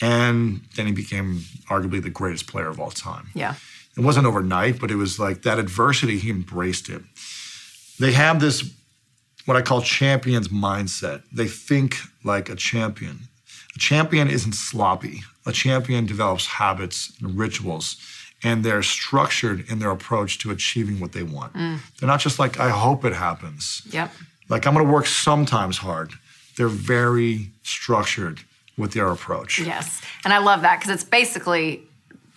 And 0.00 0.60
then 0.76 0.86
he 0.86 0.92
became 0.92 1.44
arguably 1.68 2.02
the 2.02 2.10
greatest 2.10 2.46
player 2.46 2.68
of 2.68 2.78
all 2.78 2.90
time. 2.90 3.30
Yeah. 3.34 3.54
It 3.98 4.04
wasn't 4.04 4.26
overnight, 4.26 4.78
but 4.78 4.92
it 4.92 4.96
was 4.96 5.18
like 5.18 5.42
that 5.42 5.58
adversity, 5.58 6.18
he 6.18 6.30
embraced 6.30 6.88
it. 6.88 7.02
They 7.98 8.12
have 8.12 8.40
this, 8.40 8.72
what 9.44 9.56
I 9.56 9.62
call 9.62 9.82
champions 9.82 10.48
mindset. 10.48 11.22
They 11.32 11.48
think 11.48 11.96
like 12.22 12.48
a 12.48 12.54
champion. 12.54 13.18
A 13.74 13.78
champion 13.78 14.28
isn't 14.28 14.54
sloppy. 14.54 15.22
A 15.46 15.52
champion 15.52 16.06
develops 16.06 16.46
habits 16.46 17.12
and 17.20 17.36
rituals, 17.36 17.96
and 18.44 18.64
they're 18.64 18.84
structured 18.84 19.68
in 19.68 19.80
their 19.80 19.90
approach 19.90 20.38
to 20.40 20.52
achieving 20.52 21.00
what 21.00 21.10
they 21.10 21.24
want. 21.24 21.54
Mm. 21.54 21.80
They're 21.98 22.06
not 22.06 22.20
just 22.20 22.38
like, 22.38 22.60
I 22.60 22.70
hope 22.70 23.04
it 23.04 23.14
happens. 23.14 23.82
Yep. 23.90 24.12
Like, 24.48 24.66
I'm 24.66 24.74
gonna 24.74 24.88
work 24.88 25.06
sometimes 25.06 25.78
hard. 25.78 26.12
They're 26.56 26.68
very 26.68 27.50
structured 27.62 28.40
with 28.76 28.92
their 28.92 29.08
approach. 29.08 29.58
Yes, 29.58 30.00
and 30.24 30.32
I 30.32 30.38
love 30.38 30.62
that 30.62 30.78
because 30.78 30.94
it's 30.94 31.04
basically 31.04 31.87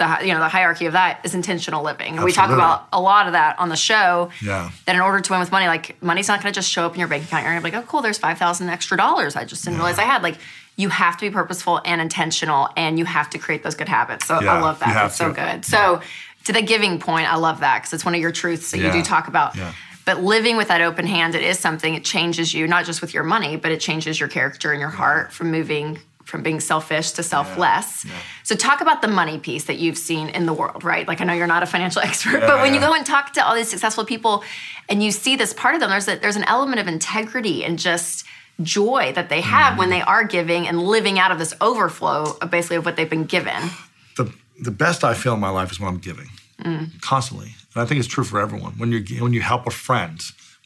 the 0.02 0.28
you 0.28 0.34
know 0.34 0.40
the 0.40 0.50
hierarchy 0.50 0.86
of 0.88 0.94
that 0.94 1.20
is 1.24 1.34
intentional 1.36 1.84
living. 1.84 2.16
And 2.16 2.24
we 2.26 2.32
talk 2.32 2.50
about 2.50 2.88
a 2.92 3.00
lot 3.00 3.28
of 3.28 3.34
that 3.34 3.58
on 3.60 3.70
the 3.70 3.76
show. 3.76 4.30
Yeah. 4.42 4.72
That 4.86 4.96
in 4.96 5.02
order 5.02 5.20
to 5.22 5.32
win 5.32 5.40
with 5.40 5.52
money, 5.52 5.68
like 5.68 6.02
money's 6.02 6.28
not 6.28 6.42
going 6.42 6.52
to 6.54 6.58
just 6.58 6.70
show 6.70 6.86
up 6.86 6.94
in 6.94 7.00
your 7.00 7.08
bank 7.08 7.24
account. 7.26 7.44
You're 7.44 7.54
going 7.54 7.64
to 7.64 7.70
be 7.70 7.76
like, 7.76 7.84
oh, 7.86 7.88
cool, 7.88 8.02
there's 8.02 8.18
five 8.18 8.38
thousand 8.38 8.70
extra 8.70 8.98
dollars. 8.98 9.36
I 9.36 9.46
just 9.46 9.64
didn't 9.64 9.78
realize 9.78 10.00
I 10.00 10.04
had. 10.04 10.24
Like, 10.24 10.38
you 10.76 10.90
have 10.90 11.18
to 11.18 11.26
be 11.26 11.32
purposeful 11.32 11.82
and 11.86 12.02
intentional, 12.02 12.70
and 12.76 12.98
you 12.98 13.06
have 13.06 13.30
to 13.32 13.38
create 13.38 13.64
those 13.64 13.76
good 13.76 13.90
habits. 13.90 14.26
So 14.28 14.36
I 14.36 14.60
love 14.60 14.80
that. 14.80 15.12
so 15.14 15.32
good. 15.32 15.64
So 15.66 16.02
To 16.46 16.54
the 16.54 16.62
giving 16.64 16.98
point, 17.00 17.32
I 17.32 17.36
love 17.36 17.60
that 17.60 17.80
because 17.80 17.94
it's 17.94 18.04
one 18.06 18.16
of 18.16 18.22
your 18.22 18.32
truths 18.32 18.72
that 18.72 18.80
you 18.80 18.92
do 18.92 19.04
talk 19.04 19.28
about. 19.28 19.56
Yeah. 19.56 19.74
But 20.04 20.24
living 20.24 20.58
with 20.58 20.70
that 20.70 20.82
open 20.82 21.06
hand, 21.06 21.36
it 21.36 21.44
is 21.44 21.60
something, 21.60 21.94
it 21.94 22.04
changes 22.04 22.52
you, 22.56 22.68
not 22.68 22.86
just 22.86 23.02
with 23.02 23.14
your 23.14 23.24
money, 23.24 23.56
but 23.56 23.72
it 23.72 23.80
changes 23.80 24.20
your 24.20 24.28
character 24.28 24.72
and 24.72 24.80
your 24.82 24.90
heart 24.90 25.32
from 25.32 25.52
moving 25.52 26.00
from 26.32 26.42
being 26.42 26.60
selfish 26.60 27.12
to 27.12 27.22
selfless. 27.24 28.06
So 28.44 28.56
talk 28.56 28.82
about 28.82 29.02
the 29.02 29.08
money 29.08 29.38
piece 29.38 29.66
that 29.66 29.78
you've 29.78 29.98
seen 29.98 30.30
in 30.30 30.48
the 30.48 30.54
world, 30.54 30.84
right? 30.84 31.08
Like 31.08 31.22
I 31.22 31.26
know 31.26 31.34
you're 31.34 31.46
not 31.46 31.62
a 31.62 31.68
financial 31.68 32.02
expert, 32.10 32.40
but 32.40 32.62
when 32.62 32.74
you 32.74 32.80
go 32.80 32.94
and 32.96 33.06
talk 33.06 33.34
to 33.34 33.46
all 33.46 33.54
these 33.54 33.70
successful 33.70 34.06
people 34.06 34.44
and 34.90 35.04
you 35.04 35.12
see 35.12 35.36
this 35.36 35.54
part 35.54 35.76
of 35.76 35.82
them, 35.82 35.92
there's 35.92 36.08
a, 36.08 36.16
there's 36.16 36.38
an 36.38 36.46
element 36.46 36.80
of 36.80 36.88
integrity 36.88 37.64
and 37.64 37.78
just 37.78 38.26
joy 38.64 39.12
that 39.14 39.30
they 39.30 39.42
have 39.42 39.78
when 39.78 39.90
mm-hmm. 39.90 40.00
they 40.00 40.02
are 40.02 40.24
giving 40.24 40.68
and 40.68 40.82
living 40.82 41.20
out 41.20 41.32
of 41.32 41.38
this 41.38 41.54
overflow 41.62 42.38
of 42.42 42.50
basically 42.50 42.78
of 42.78 42.86
what 42.86 42.96
they've 42.96 43.10
been 43.10 43.26
given. 43.26 43.70
the 44.18 44.34
the 44.60 44.72
best 44.72 45.04
I 45.04 45.14
feel 45.16 45.34
in 45.34 45.40
my 45.40 45.50
life 45.50 45.72
is 45.72 45.80
when 45.80 45.90
I'm 45.90 45.98
giving, 45.98 46.30
mm. 46.62 47.02
constantly, 47.02 47.56
and 47.74 47.82
I 47.82 47.86
think 47.86 48.00
it's 48.00 48.08
true 48.08 48.24
for 48.24 48.40
everyone. 48.40 48.74
When 48.74 48.92
you 48.92 49.04
when 49.24 49.34
you 49.34 49.42
help 49.42 49.66
a 49.66 49.72
friend 49.72 50.22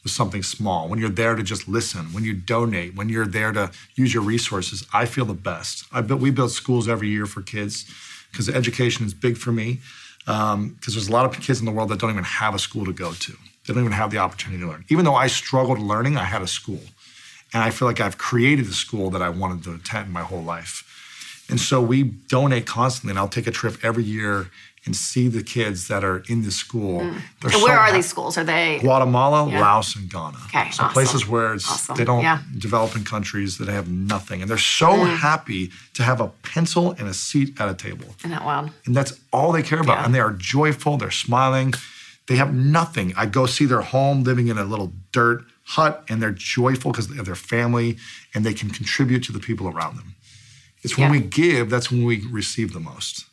with 0.06 0.12
something 0.12 0.44
small, 0.44 0.88
when 0.88 1.00
you're 1.00 1.08
there 1.08 1.34
to 1.34 1.42
just 1.42 1.66
listen, 1.66 2.12
when 2.12 2.22
you 2.22 2.32
donate, 2.32 2.94
when 2.94 3.08
you're 3.08 3.26
there 3.26 3.50
to 3.50 3.72
use 3.96 4.14
your 4.14 4.22
resources, 4.22 4.86
I 4.92 5.04
feel 5.04 5.24
the 5.24 5.34
best. 5.34 5.84
I 5.92 6.00
built, 6.00 6.20
we 6.20 6.30
build 6.30 6.52
schools 6.52 6.88
every 6.88 7.08
year 7.08 7.26
for 7.26 7.42
kids 7.42 7.92
because 8.30 8.48
education 8.48 9.04
is 9.04 9.14
big 9.14 9.36
for 9.36 9.50
me. 9.50 9.80
Um, 10.28 10.76
because 10.78 10.94
there's 10.94 11.08
a 11.08 11.12
lot 11.12 11.24
of 11.24 11.40
kids 11.40 11.58
in 11.58 11.66
the 11.66 11.72
world 11.72 11.88
that 11.88 11.98
don't 11.98 12.10
even 12.10 12.22
have 12.22 12.54
a 12.54 12.58
school 12.58 12.84
to 12.84 12.92
go 12.92 13.12
to. 13.12 13.32
They 13.66 13.74
don't 13.74 13.82
even 13.82 13.92
have 13.92 14.12
the 14.12 14.18
opportunity 14.18 14.62
to 14.62 14.68
learn. 14.68 14.84
Even 14.88 15.04
though 15.04 15.14
I 15.16 15.26
struggled 15.26 15.80
learning, 15.80 16.16
I 16.16 16.24
had 16.24 16.40
a 16.40 16.46
school. 16.46 16.82
And 17.52 17.64
I 17.64 17.70
feel 17.70 17.88
like 17.88 18.00
I've 18.00 18.16
created 18.16 18.66
the 18.66 18.74
school 18.74 19.10
that 19.10 19.22
I 19.22 19.28
wanted 19.28 19.64
to 19.64 19.74
attend 19.74 20.12
my 20.12 20.22
whole 20.22 20.42
life. 20.42 20.84
And 21.48 21.60
so 21.60 21.80
we 21.80 22.04
donate 22.04 22.66
constantly, 22.66 23.10
and 23.10 23.18
I'll 23.18 23.28
take 23.28 23.46
a 23.48 23.52
trip 23.52 23.84
every 23.84 24.04
year 24.04 24.50
and 24.86 24.94
see 24.96 25.26
the 25.28 25.42
kids 25.42 25.88
that 25.88 26.02
are 26.04 26.22
in 26.28 26.42
the 26.42 26.50
school. 26.50 27.00
They're 27.00 27.10
Mm. 27.10 27.22
So 27.42 27.58
so 27.58 27.64
where 27.64 27.76
are 27.78 27.86
happy. 27.86 27.96
these 27.98 28.06
schools? 28.08 28.38
Are 28.38 28.44
they 28.44 28.78
Guatemala, 28.80 29.50
Yeah. 29.50 29.60
Laos, 29.60 29.96
and 29.96 30.08
Ghana. 30.08 30.38
Okay, 30.46 30.70
so 30.70 30.84
awesome. 30.84 30.92
places 30.94 31.26
where 31.26 31.54
it's, 31.54 31.68
Awesome, 31.68 31.96
they 31.96 32.04
don't 32.04 32.22
yeah. 32.22 32.38
develop 32.56 32.94
in 32.96 33.04
countries 33.04 33.58
that 33.58 33.68
have 33.68 33.88
nothing, 33.88 34.40
and 34.42 34.48
they're 34.50 34.68
so 34.80 34.90
Mm. 34.92 35.16
happy 35.18 35.70
to 35.94 36.02
have 36.04 36.20
a 36.20 36.28
pencil 36.52 36.92
and 36.98 37.08
a 37.08 37.14
seat 37.14 37.48
at 37.60 37.68
a 37.68 37.74
table, 37.74 38.06
Isn't 38.20 38.30
that 38.30 38.44
wild? 38.44 38.70
and 38.86 38.94
that's 38.96 39.12
all 39.32 39.50
they 39.52 39.62
care 39.62 39.80
about. 39.80 39.98
Yeah. 39.98 40.04
And 40.06 40.14
they 40.14 40.20
are 40.20 40.32
joyful. 40.32 40.96
They're 40.96 41.10
smiling. 41.10 41.74
They 42.28 42.36
have 42.36 42.52
nothing. 42.54 43.12
I 43.16 43.26
go 43.26 43.46
see 43.46 43.66
their 43.66 43.82
home, 43.82 44.22
living 44.24 44.46
in 44.48 44.56
a 44.58 44.64
little 44.64 44.92
dirt 45.12 45.44
hut, 45.74 46.04
and 46.08 46.22
they're 46.22 46.38
joyful 46.58 46.92
because 46.92 47.08
they 47.08 47.16
have 47.16 47.26
their 47.26 47.34
family, 47.54 47.96
and 48.34 48.44
they 48.46 48.54
can 48.54 48.70
contribute 48.70 49.22
to 49.24 49.32
the 49.32 49.40
people 49.40 49.66
around 49.68 49.96
them. 49.96 50.14
It's 50.84 50.96
when 50.96 51.10
we 51.10 51.20
give 51.20 51.70
that's 51.70 51.90
when 51.90 52.04
we 52.04 52.16
receive 52.30 52.72
the 52.72 52.78
most. 52.80 53.24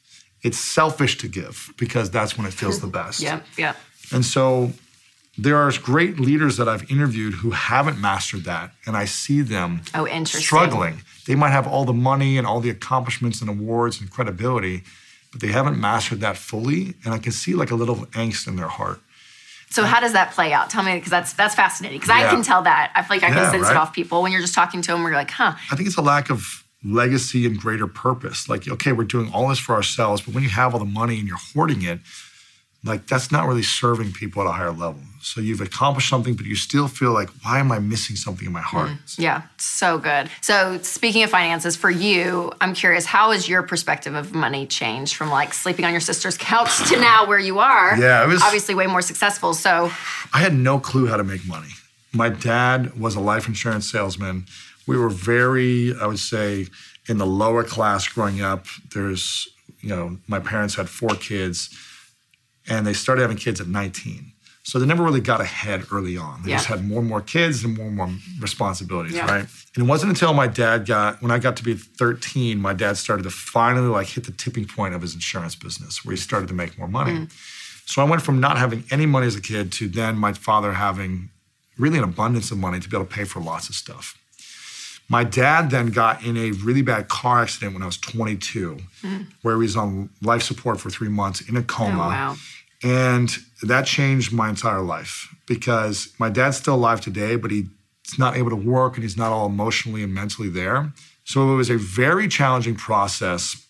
It's 0.43 0.57
selfish 0.57 1.17
to 1.19 1.27
give 1.27 1.73
because 1.77 2.11
that's 2.11 2.37
when 2.37 2.45
it 2.45 2.53
feels 2.53 2.79
the 2.79 2.87
best. 3.01 3.21
Yep, 3.21 3.45
yep. 3.57 3.75
And 4.11 4.25
so 4.25 4.73
there 5.37 5.57
are 5.57 5.71
great 5.81 6.19
leaders 6.19 6.57
that 6.57 6.67
I've 6.69 6.89
interviewed 6.91 7.35
who 7.35 7.51
haven't 7.51 7.99
mastered 7.99 8.43
that, 8.43 8.71
and 8.85 8.95
I 8.95 9.05
see 9.05 9.41
them 9.41 9.81
Oh, 9.95 10.05
struggling. 10.25 11.01
They 11.25 11.35
might 11.35 11.51
have 11.51 11.65
all 11.67 11.85
the 11.85 11.93
money 11.93 12.37
and 12.37 12.45
all 12.45 12.59
the 12.59 12.69
accomplishments 12.69 13.41
and 13.41 13.49
awards 13.49 14.01
and 14.01 14.11
credibility, 14.11 14.83
but 15.31 15.41
they 15.41 15.47
haven't 15.47 15.79
mastered 15.79 16.19
that 16.19 16.37
fully. 16.37 16.93
And 17.05 17.13
I 17.13 17.17
can 17.17 17.31
see 17.31 17.53
like 17.55 17.71
a 17.71 17.75
little 17.75 18.05
angst 18.07 18.47
in 18.47 18.55
their 18.57 18.67
heart. 18.67 18.99
So 19.69 19.85
how 19.85 19.99
does 19.99 20.13
that 20.13 20.31
play 20.33 20.53
out? 20.53 20.69
Tell 20.69 20.83
me 20.83 20.93
because 20.95 21.09
that's 21.09 21.33
that's 21.33 21.55
fascinating 21.55 21.99
because 21.99 22.11
I 22.13 22.29
can 22.29 22.43
tell 22.43 22.61
that. 22.61 22.91
I 22.93 23.01
feel 23.01 23.17
like 23.17 23.23
I 23.23 23.29
can 23.29 23.37
Yeah, 23.37 23.51
sense 23.51 23.69
it 23.71 23.75
off 23.77 23.91
people 23.91 24.21
when 24.21 24.31
you're 24.31 24.41
just 24.41 24.53
talking 24.53 24.83
to 24.83 24.91
them. 24.91 25.01
Where 25.01 25.11
you're 25.11 25.19
like, 25.19 25.31
huh? 25.31 25.53
I 25.71 25.75
think 25.75 25.87
it's 25.87 25.97
a 25.97 26.01
lack 26.01 26.29
of 26.29 26.62
legacy 26.85 27.45
and 27.45 27.57
greater 27.59 27.87
purpose. 27.87 28.49
Like, 28.49 28.67
okay, 28.67 28.91
we're 28.91 29.03
doing 29.05 29.31
all 29.33 29.47
this 29.49 29.59
for 29.59 29.73
ourselves, 29.73 30.21
but 30.21 30.33
when 30.33 30.43
you 30.43 30.49
have 30.49 30.73
all 30.73 30.79
the 30.79 30.85
money 30.85 31.19
and 31.19 31.27
you're 31.27 31.37
hoarding 31.37 31.81
it, 31.83 31.99
like 32.85 33.07
that's 33.07 33.31
not 33.31 33.47
really 33.47 33.63
serving 33.63 34.11
people 34.11 34.41
at 34.41 34.47
a 34.49 34.51
higher 34.51 34.71
level. 34.71 34.99
So 35.21 35.39
you've 35.39 35.61
accomplished 35.61 36.09
something, 36.09 36.33
but 36.33 36.45
you 36.45 36.55
still 36.57 36.89
feel 36.89 37.13
like, 37.13 37.29
why 37.41 37.59
am 37.59 37.71
I 37.71 37.79
missing 37.79 38.17
something 38.17 38.45
in 38.45 38.51
my 38.51 38.59
heart? 38.61 38.89
Mm-hmm. 38.89 39.21
Yeah, 39.21 39.43
so 39.57 39.97
good. 39.97 40.29
So 40.41 40.77
speaking 40.81 41.23
of 41.23 41.29
finances, 41.29 41.77
for 41.77 41.89
you, 41.89 42.51
I'm 42.59 42.73
curious, 42.73 43.05
how 43.05 43.31
has 43.31 43.47
your 43.47 43.63
perspective 43.63 44.15
of 44.15 44.33
money 44.33 44.67
changed 44.67 45.15
from 45.15 45.29
like 45.29 45.53
sleeping 45.53 45.85
on 45.85 45.91
your 45.91 46.01
sister's 46.01 46.37
couch 46.37 46.89
to 46.89 46.99
now 46.99 47.25
where 47.25 47.39
you 47.39 47.59
are? 47.59 47.97
Yeah, 47.97 48.21
it 48.21 48.27
was- 48.27 48.43
obviously 48.43 48.75
way 48.75 48.87
more 48.87 49.01
successful. 49.01 49.53
So 49.53 49.89
I 50.33 50.39
had 50.39 50.53
no 50.53 50.77
clue 50.77 51.07
how 51.07 51.15
to 51.15 51.23
make 51.23 51.47
money. 51.47 51.69
My 52.11 52.27
dad 52.27 52.99
was 52.99 53.15
a 53.15 53.21
life 53.21 53.47
insurance 53.47 53.89
salesman. 53.89 54.45
We 54.87 54.97
were 54.97 55.09
very, 55.09 55.93
I 55.99 56.05
would 56.07 56.19
say, 56.19 56.67
in 57.07 57.17
the 57.17 57.25
lower 57.25 57.63
class 57.63 58.07
growing 58.07 58.41
up. 58.41 58.65
There's, 58.93 59.47
you 59.81 59.89
know, 59.89 60.17
my 60.27 60.39
parents 60.39 60.75
had 60.75 60.89
four 60.89 61.15
kids 61.15 61.69
and 62.69 62.85
they 62.87 62.93
started 62.93 63.21
having 63.21 63.37
kids 63.37 63.59
at 63.59 63.67
19. 63.67 64.31
So 64.65 64.79
they 64.79 64.85
never 64.85 65.03
really 65.03 65.19
got 65.19 65.41
ahead 65.41 65.83
early 65.91 66.15
on. 66.15 66.41
They 66.43 66.51
just 66.51 66.67
had 66.67 66.85
more 66.87 66.99
and 66.99 67.09
more 67.09 67.19
kids 67.19 67.65
and 67.65 67.75
more 67.77 67.87
and 67.87 67.95
more 67.97 68.09
responsibilities, 68.39 69.13
Yeah. 69.13 69.25
right? 69.25 69.45
And 69.75 69.85
it 69.85 69.89
wasn't 69.89 70.11
until 70.11 70.33
my 70.33 70.47
dad 70.47 70.85
got, 70.85 71.21
when 71.21 71.31
I 71.31 71.39
got 71.39 71.57
to 71.57 71.63
be 71.63 71.73
13, 71.73 72.59
my 72.59 72.71
dad 72.71 72.95
started 72.95 73.23
to 73.23 73.29
finally 73.29 73.87
like 73.89 74.07
hit 74.07 74.23
the 74.23 74.31
tipping 74.31 74.65
point 74.65 74.93
of 74.93 75.01
his 75.01 75.15
insurance 75.15 75.55
business 75.55 76.05
where 76.05 76.15
he 76.15 76.17
started 76.21 76.47
to 76.47 76.53
make 76.53 76.77
more 76.77 76.87
money. 76.87 77.11
Mm. 77.11 77.31
So 77.85 78.01
I 78.01 78.05
went 78.05 78.21
from 78.21 78.39
not 78.39 78.57
having 78.57 78.85
any 78.89 79.05
money 79.05 79.27
as 79.27 79.35
a 79.35 79.41
kid 79.41 79.73
to 79.73 79.89
then 79.89 80.15
my 80.15 80.31
father 80.31 80.71
having 80.71 81.29
really 81.77 81.97
an 81.97 82.05
abundance 82.05 82.49
of 82.49 82.57
money 82.57 82.79
to 82.79 82.87
be 82.87 82.95
able 82.95 83.05
to 83.05 83.13
pay 83.13 83.25
for 83.25 83.41
lots 83.41 83.67
of 83.67 83.75
stuff. 83.75 84.17
My 85.13 85.23
dad 85.23 85.69
then 85.69 85.91
got 85.91 86.23
in 86.25 86.37
a 86.37 86.51
really 86.51 86.81
bad 86.81 87.07
car 87.07 87.43
accident 87.43 87.73
when 87.73 87.83
I 87.83 87.85
was 87.85 87.97
22, 87.97 88.79
mm. 89.03 89.27
where 89.43 89.53
he 89.55 89.61
was 89.61 89.77
on 89.77 90.09
life 90.23 90.41
support 90.41 90.81
for 90.81 90.89
three 90.89 91.07
months 91.07 91.47
in 91.47 91.55
a 91.55 91.61
coma. 91.61 91.93
Oh, 91.93 92.09
wow. 92.09 92.35
And 92.81 93.29
that 93.61 93.85
changed 93.85 94.33
my 94.33 94.49
entire 94.49 94.81
life 94.81 95.33
because 95.45 96.11
my 96.17 96.29
dad's 96.29 96.57
still 96.57 96.73
alive 96.73 96.99
today, 96.99 97.35
but 97.35 97.51
he's 97.51 97.67
not 98.17 98.35
able 98.35 98.49
to 98.49 98.55
work 98.55 98.95
and 98.95 99.03
he's 99.03 99.15
not 99.15 99.31
all 99.31 99.45
emotionally 99.45 100.01
and 100.01 100.15
mentally 100.15 100.49
there. 100.49 100.91
So 101.25 101.53
it 101.53 101.57
was 101.57 101.69
a 101.69 101.77
very 101.77 102.27
challenging 102.27 102.75
process 102.75 103.63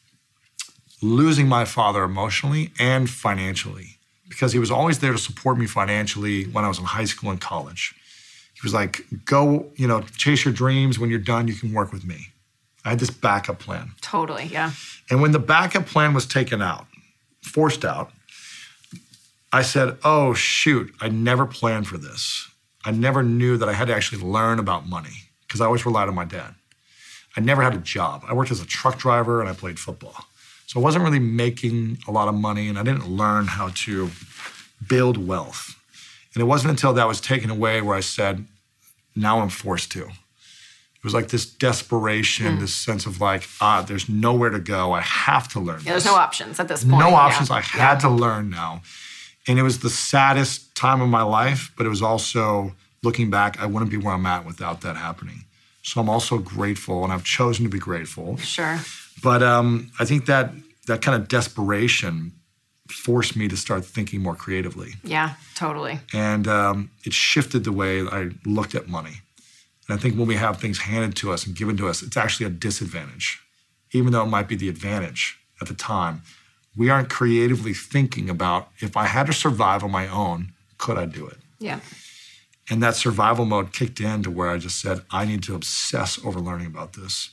losing 1.01 1.49
my 1.49 1.65
father 1.65 2.03
emotionally 2.03 2.71
and 2.79 3.09
financially 3.09 3.97
because 4.29 4.53
he 4.53 4.59
was 4.59 4.71
always 4.71 4.99
there 4.99 5.11
to 5.11 5.17
support 5.17 5.57
me 5.57 5.65
financially 5.65 6.45
when 6.45 6.63
I 6.63 6.69
was 6.69 6.79
in 6.79 6.85
high 6.85 7.03
school 7.03 7.31
and 7.31 7.41
college. 7.41 7.93
He 8.63 8.65
was 8.65 8.73
like, 8.73 9.05
go, 9.25 9.69
you 9.75 9.89
know, 9.89 10.03
chase 10.15 10.45
your 10.45 10.53
dreams. 10.53 10.97
When 10.97 11.09
you're 11.09 11.19
done, 11.19 11.49
you 11.49 11.53
can 11.53 11.73
work 11.73 11.91
with 11.91 12.05
me. 12.05 12.27
I 12.85 12.91
had 12.91 12.99
this 12.99 13.09
backup 13.09 13.59
plan. 13.59 13.91
totally, 13.99 14.45
yeah. 14.45 14.71
And 15.09 15.21
when 15.21 15.33
the 15.33 15.39
backup 15.39 15.85
plan 15.85 16.13
was 16.13 16.25
taken 16.25 16.61
out, 16.61 16.85
forced 17.41 17.83
out, 17.83 18.11
I 19.51 19.63
said, 19.63 19.97
oh, 20.05 20.33
shoot, 20.33 20.93
I 21.01 21.09
never 21.09 21.45
planned 21.45 21.87
for 21.87 21.97
this. 21.97 22.47
I 22.85 22.91
never 22.91 23.21
knew 23.21 23.57
that 23.57 23.67
I 23.67 23.73
had 23.73 23.89
to 23.89 23.95
actually 23.95 24.23
learn 24.23 24.59
about 24.59 24.87
money 24.87 25.27
because 25.45 25.59
I 25.59 25.65
always 25.65 25.85
relied 25.85 26.07
on 26.07 26.15
my 26.15 26.23
dad. 26.23 26.55
I 27.35 27.41
never 27.41 27.63
had 27.63 27.73
a 27.73 27.79
job. 27.79 28.23
I 28.29 28.33
worked 28.33 28.51
as 28.51 28.61
a 28.61 28.65
truck 28.65 28.97
driver 28.97 29.41
and 29.41 29.49
I 29.49 29.53
played 29.53 29.77
football. 29.77 30.15
So 30.67 30.79
I 30.79 30.83
wasn't 30.83 31.03
really 31.03 31.19
making 31.19 31.97
a 32.07 32.11
lot 32.11 32.29
of 32.29 32.35
money 32.35 32.69
and 32.69 32.79
I 32.79 32.83
didn't 32.83 33.09
learn 33.09 33.47
how 33.47 33.71
to 33.75 34.09
build 34.87 35.17
wealth. 35.17 35.75
And 36.33 36.41
it 36.41 36.45
wasn't 36.45 36.71
until 36.71 36.93
that 36.93 37.09
was 37.09 37.19
taken 37.19 37.49
away 37.49 37.81
where 37.81 37.97
I 37.97 37.99
said, 37.99 38.45
now 39.15 39.39
I'm 39.39 39.49
forced 39.49 39.91
to. 39.93 40.01
It 40.01 41.03
was 41.03 41.13
like 41.13 41.27
this 41.27 41.45
desperation, 41.45 42.59
this 42.59 42.73
sense 42.73 43.05
of 43.05 43.19
like, 43.19 43.43
ah, 43.59 43.83
there's 43.85 44.07
nowhere 44.07 44.49
to 44.49 44.59
go. 44.59 44.93
I 44.93 45.01
have 45.01 45.49
to 45.49 45.59
learn. 45.59 45.81
Yeah, 45.83 45.91
there's 45.91 46.05
no 46.05 46.15
options 46.15 46.61
at 46.61 46.69
this 46.69 46.85
point. 46.85 46.99
No 46.99 47.09
yeah. 47.09 47.15
options. 47.15 47.51
I 47.51 47.59
had 47.59 47.99
to 47.99 48.09
learn 48.09 48.49
now. 48.49 48.81
And 49.45 49.59
it 49.59 49.63
was 49.63 49.79
the 49.79 49.89
saddest 49.89 50.73
time 50.75 51.01
of 51.01 51.09
my 51.09 51.23
life, 51.23 51.73
but 51.75 51.85
it 51.85 51.89
was 51.89 52.01
also 52.01 52.73
looking 53.03 53.29
back, 53.29 53.61
I 53.61 53.65
wouldn't 53.65 53.91
be 53.91 53.97
where 53.97 54.13
I'm 54.13 54.25
at 54.25 54.45
without 54.45 54.79
that 54.81 54.95
happening. 54.95 55.43
So 55.81 55.99
I'm 55.99 56.09
also 56.09 56.37
grateful, 56.37 57.03
and 57.03 57.11
I've 57.11 57.25
chosen 57.25 57.65
to 57.65 57.69
be 57.69 57.79
grateful. 57.79 58.37
Sure. 58.37 58.79
But 59.21 59.43
um, 59.43 59.91
I 59.99 60.05
think 60.05 60.27
that 60.27 60.51
that 60.87 61.01
kind 61.01 61.21
of 61.21 61.27
desperation 61.27 62.31
forced 62.93 63.35
me 63.35 63.47
to 63.47 63.57
start 63.57 63.85
thinking 63.85 64.21
more 64.21 64.35
creatively, 64.35 64.93
Yeah, 65.03 65.35
totally. 65.55 65.99
and 66.13 66.47
um, 66.47 66.91
it 67.05 67.13
shifted 67.13 67.63
the 67.63 67.71
way 67.71 68.01
I 68.01 68.29
looked 68.45 68.75
at 68.75 68.87
money. 68.87 69.21
And 69.87 69.97
I 69.97 70.01
think 70.01 70.15
when 70.17 70.27
we 70.27 70.35
have 70.35 70.59
things 70.61 70.79
handed 70.79 71.15
to 71.17 71.31
us 71.31 71.45
and 71.45 71.55
given 71.55 71.75
to 71.77 71.87
us, 71.89 72.01
it's 72.01 72.15
actually 72.17 72.45
a 72.45 72.49
disadvantage, 72.49 73.39
even 73.91 74.11
though 74.13 74.23
it 74.23 74.27
might 74.29 74.47
be 74.47 74.55
the 74.55 74.69
advantage 74.69 75.37
at 75.61 75.67
the 75.67 75.73
time. 75.73 76.21
We 76.75 76.89
aren't 76.89 77.09
creatively 77.09 77.73
thinking 77.73 78.29
about 78.29 78.69
if 78.79 78.95
I 78.97 79.05
had 79.05 79.27
to 79.27 79.33
survive 79.33 79.83
on 79.83 79.91
my 79.91 80.07
own, 80.07 80.53
could 80.77 80.97
I 80.97 81.05
do 81.05 81.27
it? 81.27 81.37
Yeah. 81.59 81.79
And 82.69 82.81
that 82.81 82.95
survival 82.95 83.45
mode 83.45 83.73
kicked 83.73 83.99
in 83.99 84.23
to 84.23 84.31
where 84.31 84.49
I 84.49 84.57
just 84.57 84.79
said, 84.79 85.01
I 85.11 85.25
need 85.25 85.43
to 85.43 85.55
obsess 85.55 86.17
over 86.25 86.39
learning 86.39 86.67
about 86.67 86.93
this. 86.93 87.29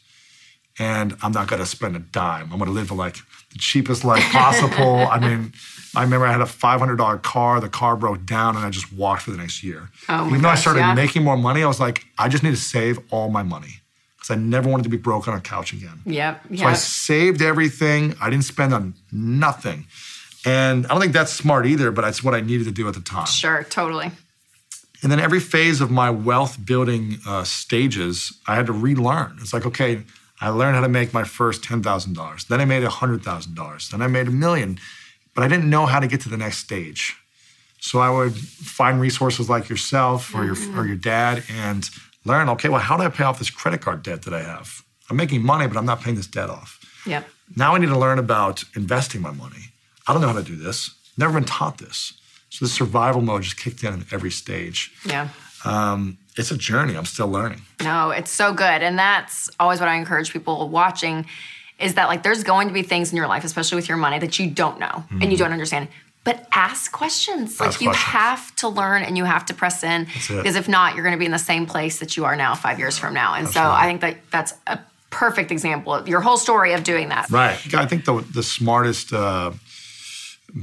And 0.78 1.16
I'm 1.22 1.32
not 1.32 1.48
going 1.48 1.60
to 1.60 1.66
spend 1.66 1.96
a 1.96 1.98
dime. 1.98 2.52
I'm 2.52 2.58
going 2.58 2.66
to 2.66 2.70
live 2.70 2.90
like 2.90 3.16
the 3.52 3.58
cheapest 3.58 4.04
life 4.04 4.22
possible. 4.32 4.96
I 4.96 5.18
mean, 5.28 5.52
I 5.94 6.02
remember 6.02 6.26
I 6.26 6.32
had 6.32 6.40
a 6.40 6.44
$500 6.44 7.22
car. 7.22 7.60
The 7.60 7.68
car 7.68 7.96
broke 7.96 8.24
down, 8.24 8.56
and 8.56 8.64
I 8.64 8.70
just 8.70 8.92
walked 8.92 9.22
for 9.22 9.30
the 9.30 9.36
next 9.36 9.62
year. 9.62 9.90
Oh 10.08 10.26
Even 10.28 10.42
though 10.42 10.48
I 10.48 10.54
started 10.54 10.80
yeah. 10.80 10.94
making 10.94 11.24
more 11.24 11.36
money, 11.36 11.62
I 11.62 11.66
was 11.66 11.80
like, 11.80 12.04
I 12.18 12.28
just 12.28 12.42
need 12.42 12.50
to 12.50 12.56
save 12.56 12.98
all 13.10 13.28
my 13.28 13.42
money 13.42 13.80
because 14.16 14.30
I 14.30 14.36
never 14.36 14.70
wanted 14.70 14.84
to 14.84 14.88
be 14.88 14.96
broke 14.96 15.28
on 15.28 15.36
a 15.36 15.40
couch 15.40 15.72
again. 15.72 16.00
Yep. 16.06 16.42
So 16.56 16.66
I 16.66 16.74
saved 16.74 17.42
everything. 17.42 18.14
I 18.20 18.30
didn't 18.30 18.44
spend 18.44 18.72
on 18.72 18.94
nothing. 19.10 19.86
And 20.44 20.86
I 20.86 20.90
don't 20.90 21.00
think 21.00 21.12
that's 21.12 21.32
smart 21.32 21.66
either, 21.66 21.90
but 21.90 22.04
it's 22.04 22.22
what 22.22 22.34
I 22.34 22.40
needed 22.40 22.64
to 22.64 22.70
do 22.70 22.88
at 22.88 22.94
the 22.94 23.00
time. 23.00 23.26
Sure, 23.26 23.64
totally. 23.64 24.10
And 25.02 25.10
then 25.10 25.20
every 25.20 25.40
phase 25.40 25.80
of 25.80 25.90
my 25.90 26.10
wealth 26.10 26.64
building 26.64 27.18
uh, 27.26 27.44
stages, 27.44 28.38
I 28.46 28.54
had 28.54 28.66
to 28.66 28.72
relearn. 28.72 29.38
It's 29.40 29.52
like, 29.52 29.66
okay, 29.66 30.02
I 30.40 30.48
learned 30.48 30.76
how 30.76 30.82
to 30.82 30.88
make 30.88 31.12
my 31.12 31.24
first 31.24 31.62
$10,000. 31.62 32.46
Then 32.46 32.60
I 32.60 32.64
made 32.64 32.82
$100,000. 32.82 33.90
Then 33.90 34.02
I 34.02 34.06
made 34.06 34.28
a 34.28 34.30
million, 34.30 34.78
but 35.34 35.44
I 35.44 35.48
didn't 35.48 35.68
know 35.68 35.86
how 35.86 36.00
to 36.00 36.06
get 36.06 36.20
to 36.22 36.28
the 36.28 36.36
next 36.36 36.58
stage. 36.58 37.16
So 37.80 37.98
I 37.98 38.10
would 38.10 38.34
find 38.36 39.00
resources 39.00 39.48
like 39.48 39.68
yourself 39.68 40.34
or 40.34 40.44
your, 40.44 40.54
mm-hmm. 40.54 40.78
or 40.78 40.86
your 40.86 40.96
dad 40.96 41.44
and 41.50 41.88
learn, 42.24 42.48
okay, 42.50 42.68
well, 42.68 42.80
how 42.80 42.96
do 42.96 43.02
I 43.02 43.08
pay 43.08 43.24
off 43.24 43.38
this 43.38 43.50
credit 43.50 43.80
card 43.80 44.02
debt 44.02 44.22
that 44.22 44.34
I 44.34 44.42
have? 44.42 44.82
I'm 45.08 45.16
making 45.16 45.42
money, 45.42 45.66
but 45.66 45.76
I'm 45.76 45.86
not 45.86 46.00
paying 46.00 46.16
this 46.16 46.26
debt 46.26 46.50
off. 46.50 46.78
Yep. 47.06 47.28
Now 47.56 47.74
I 47.74 47.78
need 47.78 47.88
to 47.88 47.98
learn 47.98 48.18
about 48.18 48.64
investing 48.76 49.20
my 49.20 49.32
money. 49.32 49.72
I 50.06 50.12
don't 50.12 50.22
know 50.22 50.28
how 50.28 50.38
to 50.38 50.42
do 50.42 50.56
this. 50.56 50.94
Never 51.16 51.34
been 51.34 51.44
taught 51.44 51.78
this. 51.78 52.14
So 52.50 52.64
the 52.64 52.70
survival 52.70 53.22
mode 53.22 53.42
just 53.42 53.56
kicked 53.56 53.82
in 53.82 54.00
at 54.00 54.12
every 54.12 54.30
stage. 54.30 54.92
Yeah. 55.04 55.28
Um, 55.64 56.18
it's 56.36 56.50
a 56.50 56.56
journey. 56.56 56.96
I'm 56.96 57.04
still 57.04 57.28
learning. 57.28 57.62
No, 57.82 58.10
it's 58.10 58.30
so 58.30 58.52
good. 58.52 58.82
And 58.82 58.98
that's 58.98 59.50
always 59.58 59.80
what 59.80 59.88
I 59.88 59.96
encourage 59.96 60.32
people 60.32 60.68
watching 60.68 61.26
is 61.78 61.94
that 61.94 62.08
like 62.08 62.22
there's 62.22 62.42
going 62.44 62.68
to 62.68 62.74
be 62.74 62.82
things 62.82 63.10
in 63.10 63.16
your 63.16 63.26
life, 63.26 63.44
especially 63.44 63.76
with 63.76 63.88
your 63.88 63.98
money, 63.98 64.18
that 64.18 64.38
you 64.38 64.48
don't 64.50 64.78
know 64.78 65.04
and 65.20 65.32
you 65.32 65.36
don't 65.38 65.52
understand. 65.52 65.88
But 66.22 66.46
ask 66.52 66.92
questions. 66.92 67.58
Like 67.58 67.70
Ask 67.70 67.80
you 67.80 67.88
questions. 67.88 68.12
have 68.12 68.56
to 68.56 68.68
learn 68.68 69.02
and 69.02 69.16
you 69.16 69.24
have 69.24 69.46
to 69.46 69.54
press 69.54 69.82
in 69.82 70.04
because 70.28 70.56
if 70.56 70.68
not, 70.68 70.94
you're 70.94 71.02
going 71.02 71.14
to 71.14 71.18
be 71.18 71.24
in 71.24 71.30
the 71.32 71.38
same 71.38 71.64
place 71.66 71.98
that 72.00 72.16
you 72.16 72.26
are 72.26 72.36
now 72.36 72.54
five 72.54 72.78
years 72.78 72.98
from 72.98 73.14
now. 73.14 73.34
And 73.34 73.48
so 73.48 73.62
I 73.62 73.86
think 73.86 74.02
that 74.02 74.18
that's 74.30 74.52
a 74.66 74.78
perfect 75.08 75.50
example 75.50 75.94
of 75.94 76.06
your 76.06 76.20
whole 76.20 76.36
story 76.36 76.74
of 76.74 76.84
doing 76.84 77.08
that. 77.08 77.30
Right. 77.30 77.58
I 77.74 77.86
think 77.86 78.04
the 78.04 78.24
the 78.32 78.42
smartest 78.42 79.12
uh, 79.12 79.52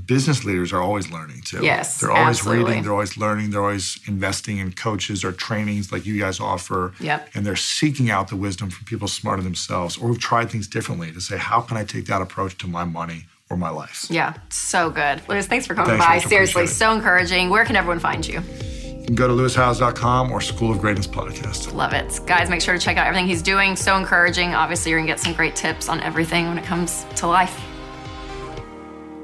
business 0.06 0.44
leaders 0.44 0.72
are 0.74 0.82
always 0.82 1.10
learning 1.12 1.42
too. 1.42 1.64
Yes, 1.64 2.00
They're 2.00 2.12
always 2.12 2.38
absolutely. 2.40 2.66
reading. 2.66 2.84
They're 2.84 2.92
always 2.94 3.18
learning. 3.18 3.52
They're 3.52 3.62
always 3.62 4.00
investing 4.08 4.58
in 4.58 4.74
coaches 4.74 5.24
or 5.24 5.32
trainings 5.32 5.92
like 5.92 6.06
you 6.06 6.20
guys 6.20 6.40
offer. 6.40 6.94
Yep. 7.00 7.30
And 7.36 7.46
they're 7.46 7.56
seeking 7.56 8.10
out 8.10 8.28
the 8.28 8.36
wisdom 8.36 8.70
from 8.70 8.86
people 8.86 9.08
smarter 9.08 9.42
themselves 9.42 9.98
or 9.98 10.08
who've 10.10 10.20
tried 10.20 10.50
things 10.50 10.68
differently 10.68 11.12
to 11.12 11.22
say, 11.22 11.38
how 11.38 11.62
can 11.62 11.78
I 11.78 11.84
take 11.84 12.06
that 12.08 12.22
approach 12.22 12.58
to 12.60 12.68
my 12.68 12.84
money 12.84 13.26
or 13.50 13.58
my 13.58 13.70
life? 13.70 14.06
Yeah, 14.10 14.34
so 14.50 14.90
good. 14.90 15.22
Lewis, 15.28 15.48
thanks 15.48 15.66
for 15.66 15.74
coming 15.76 15.92
Thanks, 15.98 16.06
by. 16.06 16.16
Rachel. 16.16 16.30
Seriously, 16.30 16.68
so 16.68 16.92
encouraging. 16.94 17.50
Where 17.50 17.66
can 17.66 17.76
everyone 17.76 18.00
find 18.00 18.28
you? 18.28 18.42
You 18.42 19.06
can 19.06 19.16
go 19.16 19.28
to 19.28 19.34
lewishowes.com 19.34 20.32
or 20.34 20.42
School 20.42 20.70
of 20.70 20.80
Greatness 20.82 21.08
podcast. 21.08 21.74
Love 21.74 21.94
it. 21.94 22.20
Guys, 22.26 22.50
make 22.50 22.60
sure 22.60 22.74
to 22.74 22.80
check 22.80 22.98
out 22.98 23.08
everything 23.08 23.26
he's 23.26 23.42
doing. 23.42 23.78
So 23.78 23.96
encouraging. 23.96 24.54
Obviously, 24.54 24.92
you're 24.92 25.00
going 25.00 25.08
to 25.08 25.14
get 25.14 25.22
some 25.22 25.34
great 25.34 25.56
tips 25.56 25.88
on 25.88 26.02
everything 26.02 26.48
when 26.50 26.58
it 26.58 26.66
comes 26.66 27.06
to 27.16 27.28
life. 27.28 27.58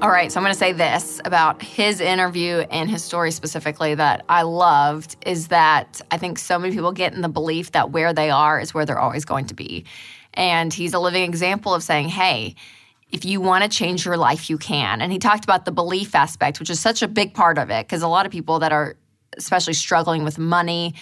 All 0.04 0.10
right, 0.10 0.30
so 0.30 0.38
I'm 0.38 0.44
going 0.44 0.52
to 0.52 0.58
say 0.58 0.72
this 0.72 1.18
about 1.24 1.62
his 1.62 1.98
interview 1.98 2.58
and 2.70 2.90
his 2.90 3.02
story 3.02 3.30
specifically 3.30 3.94
that 3.94 4.22
I 4.28 4.42
loved 4.42 5.16
is 5.24 5.48
that 5.48 6.02
I 6.10 6.18
think 6.18 6.38
so 6.38 6.58
many 6.58 6.74
people 6.74 6.92
get 6.92 7.14
in 7.14 7.22
the 7.22 7.28
belief 7.30 7.72
that 7.72 7.90
where 7.90 8.12
they 8.12 8.28
are 8.28 8.60
is 8.60 8.74
where 8.74 8.84
they're 8.84 8.98
always 8.98 9.24
going 9.24 9.46
to 9.46 9.54
be. 9.54 9.86
And 10.34 10.74
he's 10.74 10.92
a 10.92 10.98
living 10.98 11.22
example 11.22 11.72
of 11.72 11.82
saying, 11.82 12.10
hey, 12.10 12.54
if 13.12 13.24
you 13.24 13.40
want 13.40 13.64
to 13.64 13.70
change 13.70 14.04
your 14.04 14.18
life, 14.18 14.50
you 14.50 14.58
can. 14.58 15.00
And 15.00 15.10
he 15.10 15.18
talked 15.18 15.42
about 15.42 15.64
the 15.64 15.72
belief 15.72 16.14
aspect, 16.14 16.60
which 16.60 16.68
is 16.68 16.80
such 16.80 17.00
a 17.00 17.08
big 17.08 17.32
part 17.32 17.56
of 17.56 17.70
it 17.70 17.86
because 17.86 18.02
a 18.02 18.08
lot 18.08 18.26
of 18.26 18.32
people 18.32 18.58
that 18.58 18.72
are 18.72 18.96
especially 19.38 19.72
struggling 19.72 20.22
with 20.22 20.38
money 20.38 20.94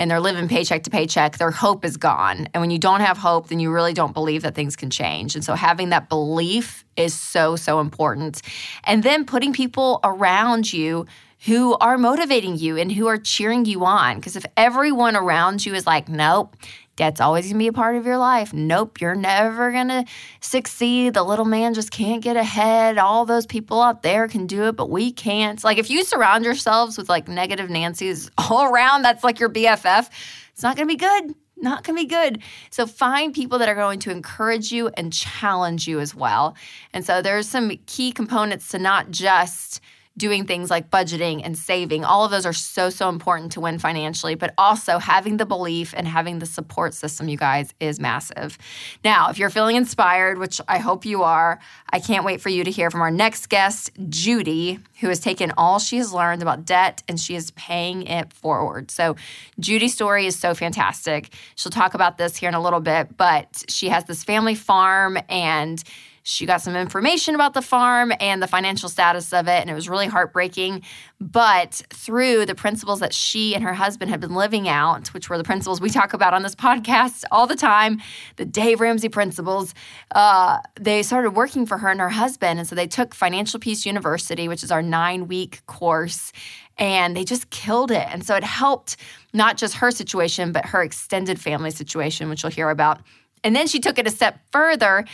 and 0.00 0.10
they're 0.10 0.18
living 0.18 0.48
paycheck 0.48 0.84
to 0.84 0.90
paycheck, 0.90 1.36
their 1.36 1.50
hope 1.50 1.84
is 1.84 1.98
gone. 1.98 2.48
And 2.54 2.62
when 2.62 2.70
you 2.70 2.78
don't 2.78 3.00
have 3.00 3.18
hope, 3.18 3.48
then 3.48 3.60
you 3.60 3.70
really 3.70 3.92
don't 3.92 4.14
believe 4.14 4.42
that 4.42 4.54
things 4.54 4.74
can 4.74 4.88
change. 4.88 5.34
And 5.34 5.44
so 5.44 5.54
having 5.54 5.90
that 5.90 6.08
belief 6.08 6.86
is 6.96 7.12
so, 7.12 7.54
so 7.54 7.80
important. 7.80 8.40
And 8.84 9.02
then 9.02 9.26
putting 9.26 9.52
people 9.52 10.00
around 10.02 10.72
you 10.72 11.04
who 11.44 11.76
are 11.78 11.98
motivating 11.98 12.56
you 12.56 12.78
and 12.78 12.90
who 12.90 13.08
are 13.08 13.18
cheering 13.18 13.66
you 13.66 13.84
on. 13.84 14.16
Because 14.16 14.36
if 14.36 14.46
everyone 14.56 15.16
around 15.16 15.64
you 15.66 15.74
is 15.74 15.86
like, 15.86 16.08
nope, 16.08 16.56
debt's 17.00 17.18
always 17.18 17.46
gonna 17.46 17.58
be 17.58 17.66
a 17.66 17.72
part 17.72 17.96
of 17.96 18.04
your 18.04 18.18
life. 18.18 18.52
Nope, 18.52 19.00
you're 19.00 19.14
never 19.14 19.72
gonna 19.72 20.04
succeed. 20.42 21.14
The 21.14 21.22
little 21.22 21.46
man 21.46 21.72
just 21.72 21.90
can't 21.90 22.22
get 22.22 22.36
ahead. 22.36 22.98
All 22.98 23.24
those 23.24 23.46
people 23.46 23.80
out 23.80 24.02
there 24.02 24.28
can 24.28 24.46
do 24.46 24.64
it, 24.64 24.76
but 24.76 24.90
we 24.90 25.10
can't. 25.10 25.64
Like 25.64 25.78
if 25.78 25.88
you 25.88 26.04
surround 26.04 26.44
yourselves 26.44 26.98
with 26.98 27.08
like 27.08 27.26
negative 27.26 27.70
Nancy's 27.70 28.30
all 28.38 28.70
around, 28.70 29.00
that's 29.00 29.24
like 29.24 29.40
your 29.40 29.48
BFF, 29.48 30.10
it's 30.52 30.62
not 30.62 30.76
gonna 30.76 30.88
be 30.88 30.96
good. 30.96 31.34
Not 31.56 31.84
gonna 31.84 31.96
be 31.96 32.06
good. 32.06 32.42
So 32.68 32.86
find 32.86 33.32
people 33.32 33.58
that 33.60 33.68
are 33.70 33.74
going 33.74 34.00
to 34.00 34.10
encourage 34.10 34.70
you 34.70 34.88
and 34.88 35.10
challenge 35.10 35.88
you 35.88 36.00
as 36.00 36.14
well. 36.14 36.54
And 36.92 37.02
so 37.02 37.22
there's 37.22 37.48
some 37.48 37.78
key 37.86 38.12
components 38.12 38.68
to 38.68 38.78
not 38.78 39.10
just 39.10 39.80
doing 40.16 40.44
things 40.44 40.70
like 40.70 40.90
budgeting 40.90 41.40
and 41.44 41.56
saving. 41.56 42.04
All 42.04 42.24
of 42.24 42.30
those 42.30 42.44
are 42.44 42.52
so, 42.52 42.90
so 42.90 43.08
important 43.08 43.52
to 43.52 43.60
win 43.60 43.78
financially, 43.78 44.34
but 44.34 44.52
also 44.58 44.98
having 44.98 45.36
the 45.36 45.46
belief 45.46 45.94
and 45.96 46.06
having 46.06 46.40
the 46.40 46.46
support 46.46 46.94
system, 46.94 47.28
you 47.28 47.36
guys, 47.36 47.72
is 47.80 47.98
massive. 47.98 48.58
Now, 49.04 49.30
if 49.30 49.38
you're 49.38 49.50
feeling 49.50 49.76
inspired, 49.76 50.38
which 50.38 50.60
I 50.68 50.78
hope 50.78 51.04
you 51.04 51.22
are, 51.22 51.58
I 51.90 52.00
can't 52.00 52.24
wait 52.24 52.40
for 52.40 52.48
you 52.48 52.64
to 52.64 52.70
hear 52.70 52.90
from 52.90 53.00
our 53.00 53.10
next 53.10 53.48
guest, 53.48 53.90
Judy, 54.08 54.80
who 55.00 55.08
has 55.08 55.20
taken 55.20 55.52
all 55.56 55.78
she 55.78 55.98
has 55.98 56.12
learned 56.12 56.42
about 56.42 56.64
debt 56.64 57.02
and 57.08 57.18
she 57.18 57.34
is 57.34 57.52
paying 57.52 58.02
it 58.02 58.32
forward. 58.32 58.90
So, 58.90 59.16
Judy's 59.58 59.94
story 59.94 60.26
is 60.26 60.38
so 60.38 60.54
fantastic. 60.54 61.32
She'll 61.54 61.70
talk 61.70 61.94
about 61.94 62.18
this 62.18 62.36
here 62.36 62.48
in 62.48 62.54
a 62.54 62.60
little 62.62 62.80
bit, 62.80 63.16
but 63.16 63.64
she 63.68 63.88
has 63.88 64.04
this 64.04 64.24
family 64.24 64.54
farm 64.54 65.18
and 65.28 65.82
she 66.22 66.46
got 66.46 66.60
some 66.60 66.76
information 66.76 67.34
about 67.34 67.54
the 67.54 67.62
farm 67.62 68.12
and 68.20 68.42
the 68.42 68.46
financial 68.46 68.88
status 68.88 69.32
of 69.32 69.48
it, 69.48 69.60
and 69.60 69.70
it 69.70 69.74
was 69.74 69.88
really 69.88 70.06
heartbreaking. 70.06 70.82
But 71.20 71.82
through 71.90 72.46
the 72.46 72.54
principles 72.54 73.00
that 73.00 73.14
she 73.14 73.54
and 73.54 73.64
her 73.64 73.72
husband 73.72 74.10
had 74.10 74.20
been 74.20 74.34
living 74.34 74.68
out, 74.68 75.08
which 75.08 75.30
were 75.30 75.38
the 75.38 75.44
principles 75.44 75.80
we 75.80 75.90
talk 75.90 76.12
about 76.12 76.34
on 76.34 76.42
this 76.42 76.54
podcast 76.56 77.24
all 77.30 77.46
the 77.46 77.56
time, 77.56 78.00
the 78.36 78.44
Dave 78.44 78.80
Ramsey 78.80 79.08
principles, 79.08 79.74
uh, 80.14 80.58
they 80.78 81.02
started 81.02 81.30
working 81.30 81.64
for 81.66 81.78
her 81.78 81.88
and 81.88 82.00
her 82.00 82.10
husband. 82.10 82.58
And 82.58 82.68
so 82.68 82.74
they 82.74 82.86
took 82.86 83.14
Financial 83.14 83.58
Peace 83.58 83.86
University, 83.86 84.46
which 84.48 84.62
is 84.62 84.70
our 84.70 84.82
nine 84.82 85.26
week 85.26 85.64
course, 85.66 86.32
and 86.76 87.16
they 87.16 87.24
just 87.24 87.50
killed 87.50 87.90
it. 87.90 88.06
And 88.10 88.24
so 88.24 88.34
it 88.34 88.44
helped 88.44 88.96
not 89.32 89.56
just 89.56 89.74
her 89.76 89.90
situation, 89.90 90.52
but 90.52 90.66
her 90.66 90.82
extended 90.82 91.40
family 91.40 91.70
situation, 91.70 92.28
which 92.28 92.42
you'll 92.42 92.52
hear 92.52 92.70
about. 92.70 93.00
And 93.42 93.56
then 93.56 93.66
she 93.66 93.80
took 93.80 93.98
it 93.98 94.06
a 94.06 94.10
step 94.10 94.38
further 94.52 95.04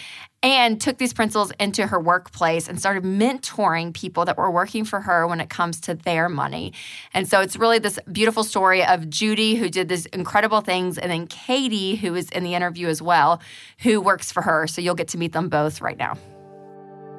and 0.46 0.80
took 0.80 0.98
these 0.98 1.12
principles 1.12 1.50
into 1.58 1.88
her 1.88 1.98
workplace 1.98 2.68
and 2.68 2.78
started 2.78 3.02
mentoring 3.02 3.92
people 3.92 4.24
that 4.24 4.38
were 4.38 4.50
working 4.50 4.84
for 4.84 5.00
her 5.00 5.26
when 5.26 5.40
it 5.40 5.50
comes 5.50 5.80
to 5.80 5.94
their 5.94 6.28
money. 6.28 6.72
And 7.12 7.28
so 7.28 7.40
it's 7.40 7.56
really 7.56 7.80
this 7.80 7.98
beautiful 8.12 8.44
story 8.44 8.84
of 8.84 9.10
Judy, 9.10 9.56
who 9.56 9.68
did 9.68 9.88
these 9.88 10.06
incredible 10.06 10.60
things, 10.60 10.98
and 10.98 11.10
then 11.10 11.26
Katie, 11.26 11.96
who 11.96 12.14
is 12.14 12.30
in 12.30 12.44
the 12.44 12.54
interview 12.54 12.86
as 12.86 13.02
well, 13.02 13.42
who 13.80 14.00
works 14.00 14.30
for 14.30 14.42
her. 14.42 14.68
So 14.68 14.80
you'll 14.80 14.94
get 14.94 15.08
to 15.08 15.18
meet 15.18 15.32
them 15.32 15.48
both 15.48 15.80
right 15.80 15.98
now. 15.98 16.16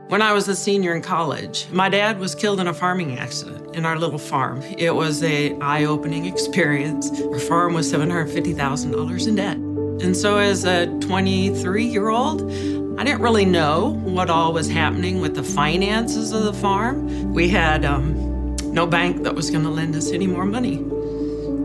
When 0.08 0.22
I 0.22 0.32
was 0.32 0.48
a 0.48 0.56
senior 0.56 0.96
in 0.96 1.02
college, 1.02 1.68
my 1.74 1.90
dad 1.90 2.18
was 2.18 2.34
killed 2.34 2.62
in 2.62 2.68
a 2.68 2.74
farming 2.74 3.20
accident 3.20 3.76
in 3.76 3.86
our 3.86 4.00
little 4.00 4.18
farm. 4.18 4.62
It 4.78 4.96
was 4.96 5.22
a 5.22 5.54
eye-opening 5.60 6.26
experience. 6.26 7.12
Our 7.24 7.40
farm 7.40 7.74
was 7.74 7.92
$750,000 7.92 9.28
in 9.28 9.36
debt. 9.36 9.58
And 9.58 10.16
so 10.16 10.38
as 10.38 10.64
a 10.64 10.88
23-year-old, 10.88 12.87
I 12.98 13.04
didn't 13.04 13.22
really 13.22 13.46
know 13.46 13.90
what 14.04 14.30
all 14.32 14.54
was 14.54 14.68
happening 14.68 15.22
with 15.22 15.36
the 15.36 15.44
finances 15.44 16.32
of 16.32 16.44
the 16.44 16.54
farm. 16.54 17.32
We 17.32 17.48
had 17.48 17.86
um, 17.86 18.56
no 18.74 18.88
bank 18.88 19.22
that 19.22 19.36
was 19.36 19.52
going 19.52 19.64
to 19.64 19.70
lend 19.70 19.96
us 19.96 20.12
any 20.12 20.26
more 20.26 20.46
money. 20.46 20.78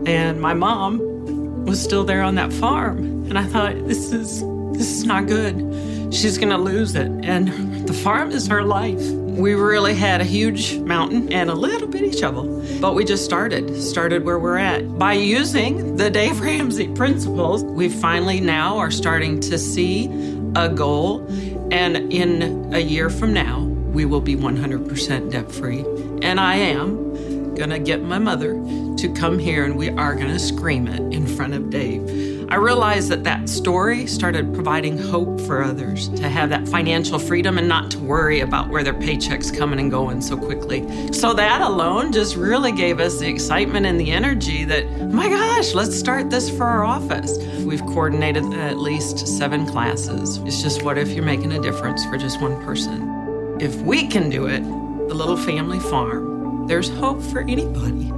And 0.05 0.39
my 0.39 0.53
mom 0.53 1.65
was 1.65 1.81
still 1.81 2.03
there 2.03 2.21
on 2.21 2.35
that 2.35 2.53
farm. 2.53 2.99
And 3.29 3.39
I 3.39 3.45
thought, 3.45 3.87
this 3.87 4.11
is 4.11 4.41
this 4.77 4.91
is 4.91 5.05
not 5.05 5.27
good. 5.27 6.13
She's 6.13 6.37
gonna 6.37 6.57
lose 6.57 6.95
it. 6.95 7.09
And 7.23 7.87
the 7.87 7.93
farm 7.93 8.31
is 8.31 8.47
her 8.47 8.63
life. 8.63 9.01
We 9.01 9.55
really 9.55 9.95
had 9.95 10.21
a 10.21 10.23
huge 10.23 10.77
mountain 10.79 11.31
and 11.33 11.49
a 11.49 11.55
little 11.55 11.87
bitty 11.87 12.11
shovel. 12.11 12.63
But 12.79 12.93
we 12.93 13.05
just 13.05 13.25
started, 13.25 13.81
started 13.81 14.23
where 14.23 14.37
we're 14.37 14.57
at. 14.57 14.99
By 14.99 15.13
using 15.13 15.95
the 15.95 16.09
Dave 16.09 16.39
Ramsey 16.41 16.89
principles, 16.89 17.63
we 17.63 17.89
finally 17.89 18.39
now 18.39 18.77
are 18.77 18.91
starting 18.91 19.39
to 19.41 19.57
see 19.57 20.07
a 20.55 20.69
goal. 20.69 21.25
And 21.71 22.11
in 22.11 22.73
a 22.73 22.79
year 22.79 23.09
from 23.09 23.33
now, 23.33 23.61
we 23.61 24.05
will 24.05 24.21
be 24.21 24.35
100% 24.35 25.31
debt 25.31 25.51
free. 25.51 25.85
And 26.21 26.39
I 26.39 26.55
am 26.55 27.55
gonna 27.55 27.79
get 27.79 28.01
my 28.01 28.19
mother 28.19 28.53
to 28.97 29.13
come 29.15 29.37
here 29.37 29.65
and 29.65 29.77
we 29.77 29.89
are 29.89 30.15
gonna 30.15 30.39
scream 30.39 30.87
it 30.87 31.01
in 31.13 31.27
front 31.27 31.53
of 31.53 31.69
Dave. 31.69 32.32
I 32.49 32.55
realized 32.55 33.09
that 33.09 33.23
that 33.23 33.49
story 33.49 34.07
started 34.07 34.53
providing 34.53 34.97
hope 34.97 35.41
for 35.41 35.63
others 35.63 36.09
to 36.09 36.29
have 36.29 36.49
that 36.49 36.67
financial 36.67 37.19
freedom 37.19 37.57
and 37.57 37.67
not 37.67 37.91
to 37.91 37.99
worry 37.99 38.41
about 38.41 38.69
where 38.69 38.83
their 38.83 38.93
paychecks 38.93 39.55
coming 39.55 39.79
and 39.79 39.89
going 39.91 40.21
so 40.21 40.37
quickly. 40.37 41.11
So 41.13 41.33
that 41.33 41.61
alone 41.61 42.11
just 42.11 42.35
really 42.35 42.71
gave 42.71 42.99
us 42.99 43.19
the 43.19 43.27
excitement 43.27 43.85
and 43.85 43.99
the 43.99 44.11
energy 44.11 44.63
that, 44.65 44.85
my 45.09 45.29
gosh, 45.29 45.73
let's 45.73 45.97
start 45.97 46.29
this 46.29 46.49
for 46.49 46.63
our 46.63 46.83
office. 46.83 47.37
We've 47.63 47.85
coordinated 47.85 48.53
at 48.53 48.77
least 48.77 49.27
seven 49.27 49.65
classes. 49.65 50.37
It's 50.37 50.61
just 50.61 50.83
what 50.83 50.97
if 50.97 51.09
you're 51.09 51.25
making 51.25 51.53
a 51.53 51.61
difference 51.61 52.05
for 52.05 52.17
just 52.17 52.41
one 52.41 52.63
person? 52.63 53.57
If 53.59 53.75
we 53.77 54.07
can 54.07 54.29
do 54.29 54.47
it, 54.47 54.63
the 54.63 55.13
little 55.13 55.37
family 55.37 55.79
farm. 55.79 56.67
There's 56.67 56.89
hope 56.89 57.21
for 57.21 57.41
anybody. 57.41 58.11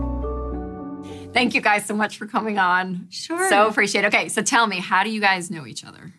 Thank 1.36 1.54
you 1.54 1.62
guys 1.62 1.86
so 1.86 1.93
much 1.95 2.17
for 2.17 2.26
coming 2.26 2.58
on. 2.58 3.08
Sure. 3.12 3.50
So 3.50 3.67
appreciate 3.67 4.06
it. 4.06 4.08
Okay, 4.08 4.30
so 4.30 4.41
tell 4.41 4.65
me, 4.67 4.80
how 4.80 5.04
do 5.04 5.10
you 5.12 5.19
guys 5.21 5.52
know 5.52 5.67
each 5.67 5.84
other? 5.86 6.13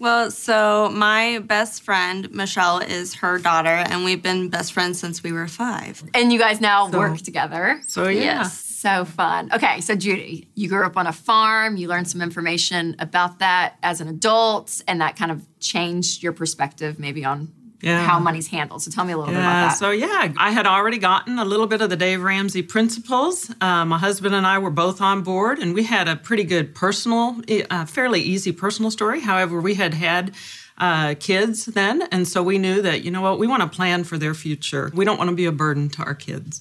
Well, 0.00 0.30
so 0.30 0.90
my 0.90 1.40
best 1.40 1.82
friend, 1.82 2.30
Michelle, 2.32 2.78
is 2.78 3.14
her 3.14 3.38
daughter, 3.38 3.68
and 3.68 4.04
we've 4.04 4.22
been 4.22 4.48
best 4.48 4.72
friends 4.72 5.00
since 5.00 5.24
we 5.24 5.32
were 5.32 5.48
five. 5.48 6.04
And 6.14 6.32
you 6.32 6.38
guys 6.38 6.60
now 6.60 6.88
So- 6.88 6.98
work 6.98 7.18
together. 7.18 7.80
So 7.86 8.06
yeah. 8.08 8.22
Yes. 8.42 8.64
So 8.78 9.04
fun. 9.04 9.50
Okay, 9.52 9.80
so 9.80 9.96
Judy, 9.96 10.48
you 10.54 10.68
grew 10.68 10.86
up 10.86 10.96
on 10.96 11.08
a 11.08 11.12
farm. 11.12 11.76
You 11.76 11.88
learned 11.88 12.08
some 12.08 12.22
information 12.22 12.94
about 13.00 13.40
that 13.40 13.74
as 13.82 14.00
an 14.00 14.06
adult, 14.06 14.80
and 14.86 15.00
that 15.00 15.16
kind 15.16 15.32
of 15.32 15.42
changed 15.58 16.22
your 16.22 16.32
perspective 16.32 17.00
maybe 17.00 17.24
on 17.24 17.52
Yeah. 17.80 18.04
how 18.04 18.18
money's 18.18 18.48
handled. 18.48 18.82
So 18.82 18.90
tell 18.90 19.04
me 19.04 19.12
a 19.12 19.16
little 19.16 19.32
bit 19.32 19.38
about 19.40 19.68
that. 19.68 19.78
so 19.78 19.90
yeah, 19.90 20.32
I 20.36 20.50
had 20.50 20.66
already 20.66 20.98
gotten 20.98 21.38
a 21.38 21.44
little 21.44 21.66
bit 21.66 21.80
of 21.80 21.90
the 21.90 21.96
Dave 21.96 22.22
Ramsey 22.22 22.62
principles. 22.62 23.50
Uh, 23.60 23.84
my 23.84 23.98
husband 23.98 24.34
and 24.34 24.46
I 24.46 24.58
were 24.58 24.70
both 24.70 25.00
on 25.00 25.22
board, 25.22 25.58
and 25.58 25.74
we 25.74 25.84
had 25.84 26.08
a 26.08 26.16
pretty 26.16 26.44
good 26.44 26.74
personal, 26.74 27.40
uh, 27.70 27.84
fairly 27.86 28.20
easy 28.20 28.52
personal 28.52 28.90
story. 28.90 29.20
However, 29.20 29.60
we 29.60 29.74
had 29.74 29.94
had 29.94 30.34
uh, 30.80 31.14
kids 31.18 31.66
then, 31.66 32.02
and 32.12 32.26
so 32.28 32.40
we 32.40 32.56
knew 32.56 32.80
that 32.82 33.02
you 33.02 33.10
know 33.10 33.20
what, 33.20 33.38
we 33.40 33.48
want 33.48 33.62
to 33.62 33.68
plan 33.68 34.04
for 34.04 34.16
their 34.16 34.32
future. 34.32 34.92
We 34.94 35.04
don't 35.04 35.18
want 35.18 35.28
to 35.30 35.34
be 35.34 35.46
a 35.46 35.52
burden 35.52 35.88
to 35.90 36.02
our 36.02 36.14
kids, 36.14 36.60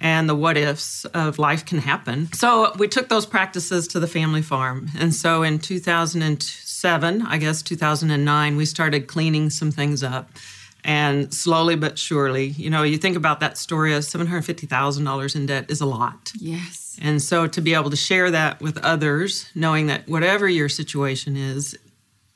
and 0.00 0.28
the 0.28 0.34
what 0.34 0.56
ifs 0.56 1.04
of 1.06 1.38
life 1.38 1.64
can 1.64 1.78
happen. 1.78 2.32
So 2.32 2.72
we 2.76 2.88
took 2.88 3.08
those 3.08 3.24
practices 3.24 3.86
to 3.88 4.00
the 4.00 4.08
family 4.08 4.42
farm, 4.42 4.88
and 4.98 5.14
so 5.14 5.44
in 5.44 5.60
2007, 6.82 7.22
I 7.26 7.38
guess 7.38 7.62
2009, 7.62 8.56
we 8.56 8.64
started 8.66 9.06
cleaning 9.06 9.50
some 9.50 9.70
things 9.70 10.02
up. 10.02 10.30
And 10.84 11.32
slowly 11.32 11.76
but 11.76 11.96
surely, 11.96 12.46
you 12.48 12.68
know, 12.68 12.82
you 12.82 12.98
think 12.98 13.16
about 13.16 13.38
that 13.38 13.56
story 13.56 13.94
of 13.94 14.02
$750,000 14.02 15.36
in 15.36 15.46
debt 15.46 15.70
is 15.70 15.80
a 15.80 15.86
lot. 15.86 16.32
yes. 16.40 16.98
And 17.00 17.22
so 17.22 17.46
to 17.46 17.60
be 17.60 17.72
able 17.74 17.90
to 17.90 17.96
share 17.96 18.30
that 18.32 18.60
with 18.60 18.78
others, 18.78 19.46
knowing 19.54 19.86
that 19.86 20.08
whatever 20.08 20.48
your 20.48 20.68
situation 20.68 21.36
is, 21.36 21.78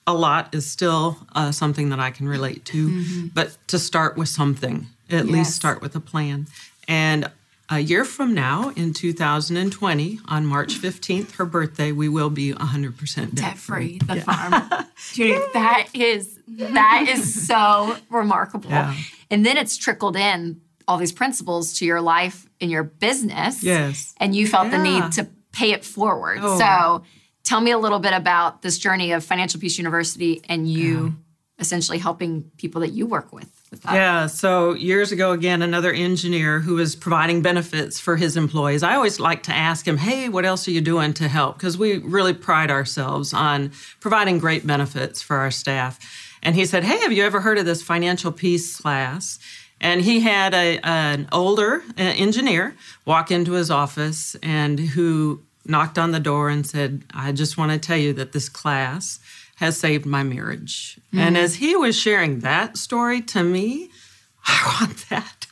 a 0.06 0.14
lot 0.14 0.54
is 0.54 0.64
still 0.70 1.18
uh, 1.34 1.50
something 1.50 1.88
that 1.90 1.98
I 1.98 2.10
can 2.12 2.28
relate 2.28 2.64
to. 2.66 3.28
But 3.34 3.56
to 3.66 3.78
start 3.80 4.16
with 4.16 4.28
something, 4.28 4.86
at 5.10 5.24
Yes. 5.26 5.32
least 5.34 5.56
start 5.56 5.82
with 5.82 5.96
a 5.96 6.00
plan. 6.00 6.46
And 6.86 7.28
a 7.68 7.80
year 7.80 8.04
from 8.04 8.34
now, 8.34 8.70
in 8.76 8.92
2020, 8.92 10.20
on 10.26 10.46
March 10.46 10.74
15th, 10.80 11.32
her 11.32 11.44
birthday, 11.44 11.92
we 11.92 12.08
will 12.08 12.30
be 12.30 12.52
100% 12.52 13.34
debt 13.34 13.58
free. 13.58 13.98
the 13.98 14.20
farm. 14.20 14.54
Judy, 15.12 15.38
that 15.52 15.88
is 15.94 16.38
that 16.46 17.06
is 17.08 17.46
so 17.46 17.96
remarkable. 18.08 18.70
Yeah. 18.70 18.94
And 19.30 19.44
then 19.44 19.56
it's 19.56 19.76
trickled 19.76 20.16
in 20.16 20.60
all 20.86 20.98
these 20.98 21.12
principles 21.12 21.74
to 21.78 21.84
your 21.84 22.00
life 22.00 22.48
in 22.60 22.70
your 22.70 22.84
business. 22.84 23.62
Yes. 23.62 24.14
And 24.18 24.34
you 24.34 24.46
felt 24.46 24.70
the 24.70 24.78
need 24.78 25.12
to 25.12 25.28
pay 25.52 25.72
it 25.72 25.84
forward. 25.84 26.38
Oh. 26.40 26.58
So 26.58 27.04
tell 27.42 27.60
me 27.60 27.72
a 27.72 27.78
little 27.78 27.98
bit 27.98 28.12
about 28.12 28.62
this 28.62 28.78
journey 28.78 29.12
of 29.12 29.24
Financial 29.24 29.60
Peace 29.60 29.78
University 29.78 30.42
and 30.48 30.70
you 30.70 31.16
essentially 31.58 31.98
helping 31.98 32.50
people 32.58 32.82
that 32.82 32.90
you 32.90 33.06
work 33.06 33.32
with. 33.32 33.50
Yeah, 33.84 34.26
so 34.26 34.74
years 34.74 35.12
ago, 35.12 35.32
again, 35.32 35.62
another 35.62 35.92
engineer 35.92 36.60
who 36.60 36.74
was 36.74 36.96
providing 36.96 37.42
benefits 37.42 38.00
for 38.00 38.16
his 38.16 38.36
employees. 38.36 38.82
I 38.82 38.94
always 38.94 39.20
like 39.20 39.42
to 39.44 39.52
ask 39.52 39.86
him, 39.86 39.96
hey, 39.98 40.28
what 40.28 40.44
else 40.44 40.66
are 40.68 40.72
you 40.72 40.80
doing 40.80 41.12
to 41.14 41.28
help? 41.28 41.58
Because 41.58 41.76
we 41.76 41.98
really 41.98 42.34
pride 42.34 42.70
ourselves 42.70 43.32
on 43.32 43.72
providing 44.00 44.38
great 44.38 44.66
benefits 44.66 45.22
for 45.22 45.36
our 45.36 45.50
staff. 45.50 45.98
And 46.42 46.54
he 46.54 46.66
said, 46.66 46.84
hey, 46.84 46.98
have 47.00 47.12
you 47.12 47.24
ever 47.24 47.40
heard 47.40 47.58
of 47.58 47.66
this 47.66 47.82
financial 47.82 48.32
peace 48.32 48.76
class? 48.76 49.38
And 49.80 50.00
he 50.00 50.20
had 50.20 50.54
a, 50.54 50.78
an 50.84 51.28
older 51.32 51.82
uh, 51.98 52.02
engineer 52.02 52.76
walk 53.04 53.30
into 53.30 53.52
his 53.52 53.70
office 53.70 54.36
and 54.42 54.78
who 54.78 55.42
knocked 55.64 55.98
on 55.98 56.12
the 56.12 56.20
door 56.20 56.48
and 56.48 56.66
said, 56.66 57.04
I 57.12 57.32
just 57.32 57.58
want 57.58 57.72
to 57.72 57.78
tell 57.78 57.96
you 57.96 58.12
that 58.14 58.32
this 58.32 58.48
class 58.48 59.20
has 59.56 59.78
saved 59.78 60.06
my 60.06 60.22
marriage. 60.22 60.98
And 61.12 61.36
mm-hmm. 61.36 61.44
as 61.44 61.56
he 61.56 61.76
was 61.76 61.98
sharing 61.98 62.40
that 62.40 62.76
story 62.76 63.20
to 63.22 63.42
me, 63.42 63.90
I 64.46 64.78
want 64.80 65.08
that. 65.08 65.46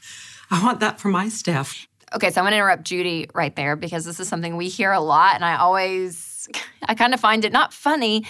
I 0.51 0.63
want 0.63 0.81
that 0.81 1.01
for 1.01 1.09
my 1.09 1.29
staff. 1.29 1.87
Okay, 2.15 2.31
so 2.31 2.41
I'm 2.41 2.47
gonna 2.47 2.57
interrupt 2.57 2.85
Judy 2.85 3.29
right 3.35 3.55
there 3.57 3.77
because 3.77 4.05
this 4.05 4.21
is 4.21 4.29
something 4.29 4.57
we 4.57 4.69
hear 4.69 4.93
a 4.93 5.01
lot, 5.01 5.35
and 5.35 5.45
I 5.45 5.57
always, 5.57 6.49
I 6.83 6.95
kind 6.95 7.13
of 7.13 7.21
find 7.21 7.45
it 7.45 7.53
not 7.53 7.73
funny, 7.73 8.25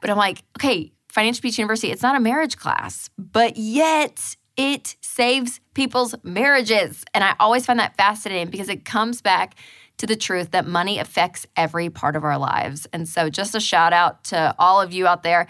but 0.00 0.10
I'm 0.10 0.16
like, 0.16 0.42
okay, 0.58 0.90
Financial 1.08 1.42
Peace 1.42 1.58
University, 1.58 1.92
it's 1.92 2.02
not 2.02 2.16
a 2.16 2.20
marriage 2.20 2.56
class, 2.56 3.10
but 3.18 3.56
yet 3.56 4.36
it 4.56 4.96
saves 5.00 5.60
people's 5.74 6.14
marriages. 6.22 7.04
And 7.14 7.22
I 7.24 7.34
always 7.38 7.66
find 7.66 7.78
that 7.78 7.96
fascinating 7.96 8.50
because 8.50 8.68
it 8.68 8.84
comes 8.84 9.22
back 9.22 9.54
to 10.00 10.06
the 10.06 10.16
truth 10.16 10.50
that 10.52 10.66
money 10.66 10.98
affects 10.98 11.46
every 11.56 11.90
part 11.90 12.16
of 12.16 12.24
our 12.24 12.38
lives. 12.38 12.86
And 12.92 13.08
so, 13.08 13.28
just 13.28 13.54
a 13.54 13.60
shout 13.60 13.92
out 13.92 14.24
to 14.24 14.54
all 14.58 14.80
of 14.80 14.92
you 14.92 15.06
out 15.06 15.22
there 15.22 15.46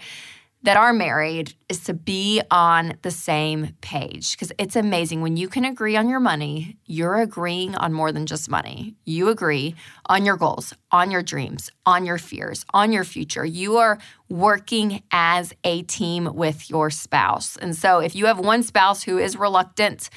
that 0.63 0.77
are 0.77 0.93
married 0.93 1.55
is 1.69 1.83
to 1.85 1.93
be 1.93 2.41
on 2.51 2.93
the 3.01 3.09
same 3.11 3.75
page. 3.81 4.33
Because 4.33 4.51
it's 4.59 4.75
amazing. 4.75 5.21
When 5.21 5.37
you 5.37 5.47
can 5.47 5.65
agree 5.65 5.95
on 5.95 6.07
your 6.07 6.19
money 6.19 6.77
you're 6.85 7.21
agreeing 7.21 7.73
on 7.75 7.93
more 7.93 8.11
than 8.11 8.25
just 8.25 8.49
money. 8.49 8.95
You 9.05 9.29
agree 9.29 9.75
on 10.07 10.25
your 10.25 10.35
goals 10.35 10.73
on 10.91 11.09
your 11.09 11.23
dreams 11.23 11.71
on 11.85 12.05
your 12.05 12.17
fears 12.17 12.65
on 12.73 12.91
your 12.91 13.05
future. 13.05 13.45
You 13.45 13.77
are 13.77 13.97
working 14.27 15.01
as 15.11 15.53
a 15.63 15.83
team 15.83 16.29
with 16.35 16.69
your 16.69 16.89
spouse. 16.89 17.55
And 17.55 17.75
so 17.75 17.99
if 17.99 18.13
you 18.13 18.25
have 18.25 18.39
one 18.39 18.61
spouse 18.61 19.03
who 19.03 19.17
is 19.17 19.37
reluctant 19.37 20.09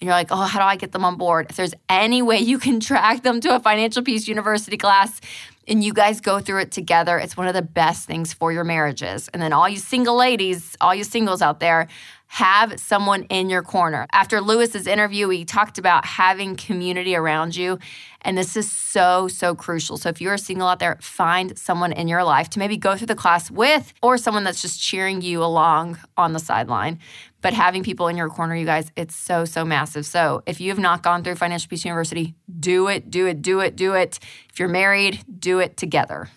and 0.00 0.06
you're 0.06 0.14
like, 0.14 0.28
oh, 0.30 0.36
how 0.36 0.58
do 0.58 0.64
I 0.64 0.76
get 0.76 0.92
them 0.92 1.04
on 1.04 1.16
board? 1.16 1.46
If 1.48 1.56
there's 1.56 1.74
any 1.88 2.20
way 2.22 2.38
you 2.38 2.58
can 2.58 2.80
track 2.80 3.22
them 3.22 3.40
to 3.40 3.54
a 3.56 3.60
Financial 3.60 4.02
Peace 4.02 4.28
University 4.28 4.76
class 4.76 5.20
and 5.66 5.82
you 5.82 5.92
guys 5.92 6.20
go 6.20 6.38
through 6.38 6.60
it 6.60 6.70
together, 6.70 7.18
it's 7.18 7.36
one 7.36 7.48
of 7.48 7.54
the 7.54 7.62
best 7.62 8.06
things 8.06 8.32
for 8.32 8.52
your 8.52 8.64
marriages. 8.64 9.28
And 9.28 9.40
then 9.40 9.52
all 9.52 9.68
you 9.68 9.78
single 9.78 10.16
ladies, 10.16 10.76
all 10.80 10.94
you 10.94 11.02
singles 11.02 11.40
out 11.40 11.60
there, 11.60 11.88
have 12.28 12.78
someone 12.78 13.22
in 13.24 13.48
your 13.48 13.62
corner. 13.62 14.06
After 14.12 14.40
Lewis's 14.40 14.86
interview, 14.86 15.28
we 15.28 15.44
talked 15.44 15.78
about 15.78 16.04
having 16.04 16.56
community 16.56 17.14
around 17.14 17.54
you. 17.54 17.78
And 18.22 18.36
this 18.36 18.56
is 18.56 18.70
so, 18.70 19.28
so 19.28 19.54
crucial. 19.54 19.96
So 19.96 20.08
if 20.08 20.20
you're 20.20 20.34
a 20.34 20.38
single 20.38 20.66
out 20.66 20.80
there, 20.80 20.98
find 21.00 21.56
someone 21.56 21.92
in 21.92 22.08
your 22.08 22.24
life 22.24 22.50
to 22.50 22.58
maybe 22.58 22.76
go 22.76 22.96
through 22.96 23.06
the 23.06 23.14
class 23.14 23.50
with, 23.50 23.94
or 24.02 24.18
someone 24.18 24.42
that's 24.42 24.60
just 24.60 24.82
cheering 24.82 25.22
you 25.22 25.42
along 25.42 25.98
on 26.16 26.32
the 26.32 26.40
sideline. 26.40 26.98
But 27.42 27.52
having 27.54 27.84
people 27.84 28.08
in 28.08 28.16
your 28.16 28.28
corner, 28.28 28.56
you 28.56 28.64
guys, 28.66 28.90
it's 28.96 29.14
so, 29.14 29.44
so 29.44 29.64
massive. 29.64 30.04
So 30.06 30.42
if 30.46 30.60
you 30.60 30.70
have 30.70 30.78
not 30.78 31.02
gone 31.02 31.22
through 31.22 31.36
Financial 31.36 31.68
Peace 31.68 31.84
University, 31.84 32.34
do 32.58 32.88
it, 32.88 33.10
do 33.10 33.26
it, 33.26 33.42
do 33.42 33.60
it, 33.60 33.76
do 33.76 33.94
it. 33.94 34.18
If 34.50 34.58
you're 34.58 34.68
married, 34.68 35.22
do 35.38 35.60
it 35.60 35.76
together. 35.76 36.28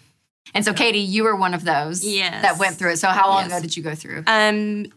And 0.54 0.66
so, 0.66 0.74
Katie, 0.74 1.00
you 1.00 1.24
were 1.24 1.36
one 1.36 1.54
of 1.54 1.64
those 1.64 2.04
Yes. 2.06 2.42
that 2.42 2.58
went 2.60 2.76
through 2.78 2.92
it. 2.94 2.98
So, 2.98 3.08
how 3.10 3.30
long 3.30 3.44
Yes. 3.44 3.52
ago 3.54 3.62
did 3.62 3.78
you 3.78 3.84
go 3.84 3.96
through? 3.96 4.24
Um, 4.28 4.88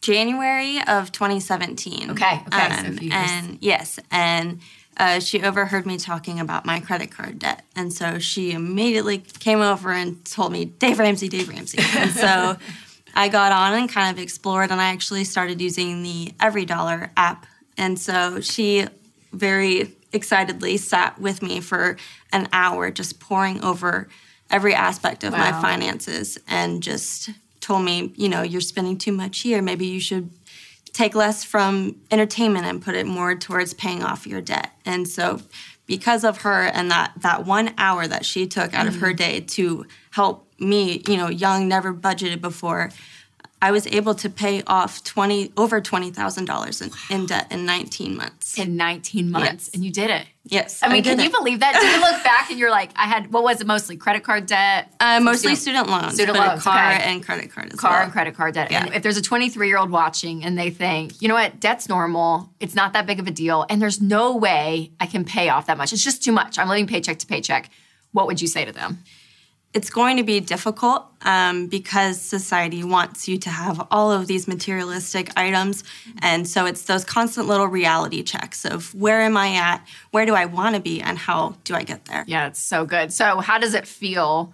January 0.00 0.78
of 0.86 1.10
2017. 1.12 2.10
Okay, 2.12 2.40
okay, 2.46 2.76
so 2.80 2.86
Um, 2.88 2.98
years. 2.98 3.12
and 3.14 3.58
yes, 3.60 3.98
and 4.10 4.60
uh, 4.98 5.18
she 5.20 5.42
overheard 5.42 5.84
me 5.86 5.98
talking 5.98 6.38
about 6.38 6.64
my 6.64 6.80
credit 6.80 7.10
card 7.10 7.38
debt, 7.38 7.64
and 7.74 7.92
so 7.92 8.18
she 8.18 8.52
immediately 8.52 9.18
came 9.18 9.60
over 9.60 9.90
and 9.92 10.24
told 10.24 10.52
me, 10.52 10.66
"Dave 10.66 10.98
Ramsey, 10.98 11.28
Dave 11.28 11.48
Ramsey." 11.48 11.78
And 11.96 12.12
so 12.12 12.56
I 13.16 13.28
got 13.28 13.50
on 13.50 13.72
and 13.72 13.88
kind 13.88 14.16
of 14.16 14.22
explored, 14.22 14.70
and 14.70 14.80
I 14.80 14.92
actually 14.92 15.24
started 15.24 15.60
using 15.60 16.02
the 16.02 16.34
Every 16.38 16.66
Dollar 16.66 17.10
app, 17.16 17.46
and 17.76 17.98
so 17.98 18.40
she 18.40 18.86
very 19.32 19.96
excitedly 20.12 20.76
sat 20.76 21.18
with 21.18 21.42
me 21.42 21.60
for 21.60 21.96
an 22.32 22.48
hour, 22.52 22.90
just 22.90 23.18
pouring 23.18 23.62
over 23.64 24.08
every 24.50 24.74
aspect 24.74 25.24
of 25.24 25.32
my 25.32 25.50
finances, 25.50 26.38
and 26.46 26.82
just 26.82 27.30
told 27.60 27.82
me, 27.84 28.12
you 28.16 28.28
know, 28.28 28.42
you're 28.42 28.60
spending 28.60 28.98
too 28.98 29.12
much 29.12 29.40
here. 29.40 29.60
Maybe 29.60 29.86
you 29.86 29.98
should 29.98 30.30
take 30.92 31.14
less 31.14 31.42
from 31.42 31.96
entertainment 32.10 32.64
and 32.64 32.80
put 32.80 32.94
it 32.94 33.06
more 33.06 33.34
towards 33.34 33.74
paying 33.74 34.02
off 34.02 34.26
your 34.26 34.40
debt. 34.40 34.70
And 34.84 35.08
so 35.08 35.40
because 35.86 36.24
of 36.24 36.42
her 36.42 36.62
and 36.62 36.90
that 36.90 37.12
that 37.18 37.44
one 37.44 37.74
hour 37.76 38.06
that 38.06 38.24
she 38.24 38.46
took 38.46 38.72
out 38.74 38.86
of 38.86 38.96
her 38.96 39.08
mm-hmm. 39.08 39.16
day 39.16 39.40
to 39.40 39.86
help 40.10 40.45
me, 40.58 41.02
you 41.08 41.16
know, 41.16 41.28
young, 41.28 41.68
never 41.68 41.92
budgeted 41.94 42.40
before, 42.40 42.90
I 43.62 43.70
was 43.70 43.86
able 43.86 44.14
to 44.16 44.28
pay 44.28 44.62
off 44.66 45.02
twenty 45.02 45.50
over 45.56 45.80
twenty 45.80 46.10
thousand 46.10 46.44
dollars 46.44 46.82
in, 46.82 46.90
in 47.08 47.24
debt 47.24 47.50
in 47.50 47.64
19 47.64 48.14
months. 48.14 48.58
in 48.58 48.76
19 48.76 49.30
months, 49.30 49.48
Yes. 49.68 49.70
and 49.74 49.82
you 49.84 49.90
did 49.90 50.10
it. 50.10 50.26
yes, 50.44 50.80
I 50.82 50.88
mean, 50.92 51.02
did 51.02 51.16
can 51.16 51.24
you 51.24 51.30
believe 51.30 51.60
that? 51.60 51.72
Do 51.80 51.86
you 51.86 51.98
look 52.00 52.22
back 52.22 52.50
and 52.50 52.58
you're 52.58 52.70
like, 52.70 52.90
I 52.96 53.06
had, 53.06 53.32
what 53.32 53.42
was 53.44 53.62
it 53.62 53.66
mostly? 53.66 53.96
Credit 53.96 54.22
card 54.22 54.44
debt? 54.44 54.92
Uh, 55.00 55.20
mostly 55.20 55.54
Student- 55.54 55.86
student 55.86 55.88
loans, 56.02 56.14
student 56.14 56.38
loans, 56.38 56.62
car 56.62 56.92
okay. 56.92 57.02
and 57.04 57.24
credit 57.24 57.50
card 57.50 57.72
as 57.72 57.80
car 57.80 57.92
well. 57.92 58.02
and 58.02 58.12
credit 58.12 58.34
card 58.36 58.52
debt. 58.54 58.70
And 58.70 58.94
if 58.94 59.02
there's 59.02 59.16
a 59.16 59.22
23 59.22 59.66
year 59.68 59.78
old 59.78 59.90
watching 59.90 60.44
and 60.44 60.58
they 60.58 60.68
think, 60.68 61.22
you 61.22 61.28
know 61.28 61.34
what, 61.34 61.58
debt's 61.58 61.88
normal, 61.88 62.50
it's 62.60 62.74
not 62.74 62.92
that 62.92 63.06
big 63.06 63.20
of 63.20 63.26
a 63.26 63.30
deal, 63.30 63.64
and 63.70 63.80
there's 63.80 64.02
no 64.02 64.36
way 64.36 64.92
I 65.00 65.06
can 65.06 65.24
pay 65.24 65.48
off 65.48 65.64
that 65.66 65.78
much, 65.78 65.94
it's 65.94 66.04
just 66.04 66.22
too 66.22 66.32
much. 66.32 66.58
I'm 66.58 66.68
living 66.68 66.86
paycheck 66.86 67.18
to 67.20 67.26
paycheck. 67.26 67.70
What 68.12 68.26
would 68.26 68.42
you 68.42 68.48
say 68.48 68.66
to 68.66 68.72
them? 68.72 68.98
It's 69.76 69.90
going 69.90 70.16
to 70.16 70.22
be 70.22 70.40
difficult 70.40 71.04
um, 71.20 71.66
because 71.66 72.18
society 72.18 72.82
wants 72.82 73.28
you 73.28 73.36
to 73.36 73.50
have 73.50 73.86
all 73.90 74.10
of 74.10 74.26
these 74.26 74.48
materialistic 74.48 75.30
items. 75.36 75.84
And 76.22 76.48
so 76.48 76.64
it's 76.64 76.84
those 76.84 77.04
constant 77.04 77.46
little 77.46 77.66
reality 77.66 78.22
checks 78.22 78.64
of 78.64 78.94
where 78.94 79.20
am 79.20 79.36
I 79.36 79.54
at? 79.56 79.86
Where 80.12 80.24
do 80.24 80.34
I 80.34 80.46
want 80.46 80.76
to 80.76 80.80
be? 80.80 81.02
And 81.02 81.18
how 81.18 81.56
do 81.64 81.74
I 81.74 81.82
get 81.82 82.06
there? 82.06 82.24
Yeah, 82.26 82.46
it's 82.46 82.62
so 82.62 82.86
good. 82.86 83.12
So, 83.12 83.40
how 83.40 83.58
does 83.58 83.74
it 83.74 83.86
feel? 83.86 84.52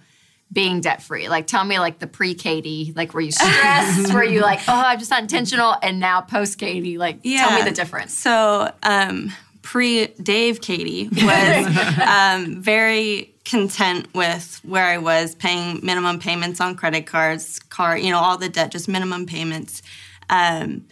being 0.51 0.81
debt 0.81 1.01
free? 1.01 1.29
Like, 1.29 1.47
tell 1.47 1.63
me, 1.63 1.79
like 1.79 1.97
the 1.97 2.05
pre 2.05 2.35
Katie, 2.35 2.93
like, 2.95 3.15
were 3.15 3.21
you 3.21 3.31
stressed? 3.31 4.13
were 4.13 4.23
you 4.23 4.41
like, 4.41 4.59
oh, 4.67 4.83
I'm 4.85 4.99
just 4.99 5.09
not 5.09 5.23
intentional? 5.23 5.75
And 5.81 5.99
now 5.99 6.21
post 6.21 6.59
Katie, 6.59 6.99
like, 6.99 7.21
yeah. 7.23 7.47
tell 7.47 7.57
me 7.57 7.67
the 7.67 7.75
difference. 7.75 8.15
So, 8.15 8.71
um, 8.83 9.33
pre 9.63 10.07
Dave 10.21 10.61
Katie 10.61 11.09
was 11.11 11.97
um, 12.07 12.61
very 12.61 13.32
content 13.45 14.07
with 14.13 14.59
where 14.63 14.85
I 14.85 14.97
was 14.97 15.35
paying 15.35 15.79
minimum 15.83 16.19
payments 16.19 16.61
on 16.61 16.75
credit 16.75 17.05
cards, 17.05 17.59
car, 17.59 17.97
you 17.97 18.11
know, 18.11 18.19
all 18.19 18.37
the 18.37 18.49
debt, 18.49 18.71
just 18.71 18.87
minimum 18.87 19.25
payments. 19.25 19.81
Um, 20.29 20.85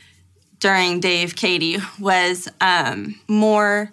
during 0.59 0.99
Dave 0.99 1.35
Katie 1.35 1.77
was 1.99 2.47
um, 2.61 3.19
more 3.27 3.91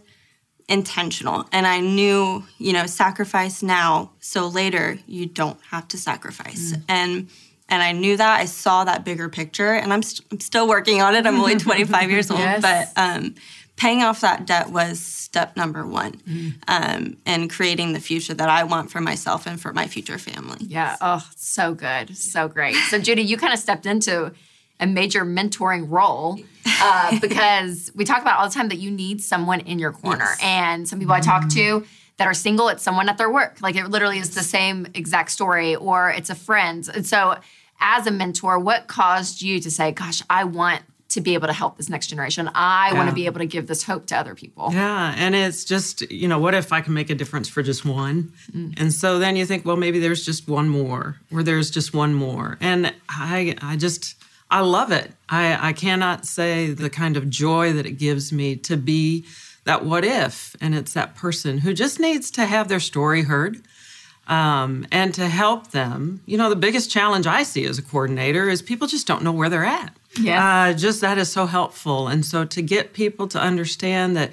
intentional 0.69 1.49
and 1.51 1.67
i 1.67 1.81
knew 1.81 2.45
you 2.59 2.75
know 2.75 2.87
sacrifice 2.87 3.63
now 3.63 4.11
so 4.21 4.47
later 4.47 4.99
you 5.07 5.25
don't 5.25 5.59
have 5.71 5.89
to 5.89 5.97
sacrifice 5.97 6.73
mm. 6.73 6.83
and 6.89 7.29
and 7.71 7.83
i 7.83 7.91
knew 7.91 8.19
that 8.19 8.39
i 8.39 8.45
saw 8.45 8.85
that 8.85 9.03
bigger 9.03 9.31
picture 9.31 9.73
and 9.73 9.95
i'm, 9.95 10.03
st- 10.03 10.29
I'm 10.31 10.41
still 10.41 10.69
working 10.69 11.01
on 11.01 11.15
it 11.15 11.27
i'm 11.27 11.41
only 11.41 11.57
25 11.59 12.11
years 12.11 12.31
old 12.31 12.41
yes. 12.41 12.61
but 12.61 13.03
um, 13.03 13.35
paying 13.79 14.03
off 14.03 14.21
that 14.21 14.47
debt 14.47 14.71
was 14.71 15.01
step 15.01 15.57
number 15.57 15.87
one 15.87 16.13
mm. 16.29 16.53
um, 16.69 17.17
and 17.25 17.49
creating 17.49 17.95
the 17.95 18.01
future 18.01 18.35
that 18.35 18.49
i 18.49 18.63
want 18.65 18.91
for 18.91 19.01
myself 19.01 19.47
and 19.47 19.61
for 19.61 19.73
my 19.73 19.87
future 19.87 20.19
family 20.19 20.59
yeah 20.61 20.97
oh 21.01 21.27
so 21.37 21.75
good 21.75 22.17
so 22.17 22.49
great 22.49 22.75
so 22.91 22.99
judy 22.99 23.23
you 23.23 23.37
kind 23.37 23.53
of 23.53 23.59
stepped 23.59 23.87
into 23.87 24.33
a 24.81 24.87
major 24.87 25.25
mentoring 25.25 25.89
role 25.89 26.39
uh, 26.81 27.19
because 27.21 27.91
we 27.95 28.05
talk 28.05 28.23
about 28.23 28.39
all 28.39 28.49
the 28.49 28.55
time 28.55 28.69
that 28.69 28.79
you 28.79 28.91
need 28.91 29.21
someone 29.21 29.61
in 29.61 29.79
your 29.79 29.93
corner. 29.93 30.25
Yes. 30.25 30.41
And 30.43 30.89
some 30.89 30.99
people 30.99 31.15
I 31.15 31.21
talk 31.21 31.49
to 31.51 31.85
that 32.17 32.27
are 32.27 32.35
single, 32.35 32.69
it's 32.69 32.83
someone 32.83 33.09
at 33.09 33.19
their 33.19 33.31
work. 33.31 33.61
Like 33.61 33.77
it 33.77 33.89
literally 33.89 34.19
is 34.19 34.35
the 34.35 34.43
same 34.43 34.87
exact 34.95 35.31
story, 35.31 35.77
or 35.77 36.11
it's 36.11 36.31
a 36.31 36.35
friend. 36.35 36.89
And 36.93 37.07
so, 37.07 37.39
as 37.81 38.09
a 38.09 38.11
mentor, 38.11 38.59
what 38.59 38.89
caused 38.89 39.41
you 39.41 39.61
to 39.61 39.71
say, 39.71 39.93
Gosh, 39.93 40.23
I 40.29 40.45
want 40.45 40.83
to 41.09 41.21
be 41.23 41.35
able 41.35 41.47
to 41.47 41.53
help 41.53 41.77
this 41.79 41.89
next 41.89 42.09
generation. 42.09 42.51
I 42.55 42.91
yeah. 42.91 42.95
want 42.99 43.09
to 43.09 43.15
be 43.15 43.27
able 43.27 43.39
to 43.39 43.47
give 43.47 43.67
this 43.67 43.83
hope 43.83 44.07
to 44.07 44.17
other 44.17 44.35
people. 44.35 44.71
Yeah. 44.73 45.15
And 45.17 45.35
it's 45.35 45.65
just, 45.65 46.03
you 46.11 46.29
know, 46.29 46.39
what 46.39 46.55
if 46.55 46.73
I 46.73 46.83
can 46.83 46.93
make 46.93 47.09
a 47.09 47.15
difference 47.15 47.49
for 47.49 47.63
just 47.63 47.85
one? 47.85 48.33
Mm. 48.53 48.79
And 48.79 48.93
so 48.93 49.19
then 49.19 49.35
you 49.35 49.47
think, 49.47 49.65
well, 49.65 49.77
maybe 49.77 49.99
there's 49.99 50.25
just 50.25 50.49
one 50.49 50.69
more, 50.69 51.17
or 51.33 51.43
there's 51.43 51.71
just 51.71 51.95
one 51.95 52.15
more. 52.15 52.59
And 52.61 52.93
I 53.09 53.57
I 53.63 53.77
just 53.77 54.17
I 54.51 54.61
love 54.61 54.93
it. 54.93 55.13
I, 55.29 55.69
I 55.69 55.73
cannot 55.73 56.27
say 56.27 56.73
the 56.73 56.91
kind 56.91 57.17
of 57.17 57.29
joy 57.29 57.73
that 57.73 57.87
it 57.87 57.93
gives 57.93 58.33
me 58.33 58.57
to 58.57 58.77
be 58.77 59.25
that 59.65 59.85
what 59.85 60.05
if, 60.05 60.57
and 60.61 60.75
it's 60.75 60.95
that 60.95 61.15
person 61.15 61.59
who 61.59 61.75
just 61.75 62.01
needs 62.01 62.31
to 62.33 62.47
have 62.47 62.69
their 62.69 62.81
story 62.81 63.23
heard. 63.23 63.63
Um, 64.27 64.87
and 64.93 65.15
to 65.15 65.27
help 65.27 65.71
them, 65.71 66.21
you 66.27 66.37
know, 66.37 66.51
the 66.51 66.57
biggest 66.57 66.91
challenge 66.91 67.27
I 67.27 67.45
see 67.45 67.65
as 67.65 67.79
a 67.79 67.83
coordinator 67.83 68.51
is 68.51 68.61
people 68.61 68.87
just 68.87 69.07
don't 69.07 69.23
know 69.23 69.33
where 69.33 69.49
they're 69.49 69.65
at. 69.65 69.97
Yeah. 70.19 70.71
Uh, 70.71 70.73
just 70.75 71.01
that 71.01 71.19
is 71.19 71.31
so 71.31 71.47
helpful. 71.47 72.09
And 72.09 72.25
so 72.25 72.45
to 72.45 72.63
get 72.63 72.93
people 72.93 73.29
to 73.29 73.41
understand 73.41 74.17
that 74.17 74.33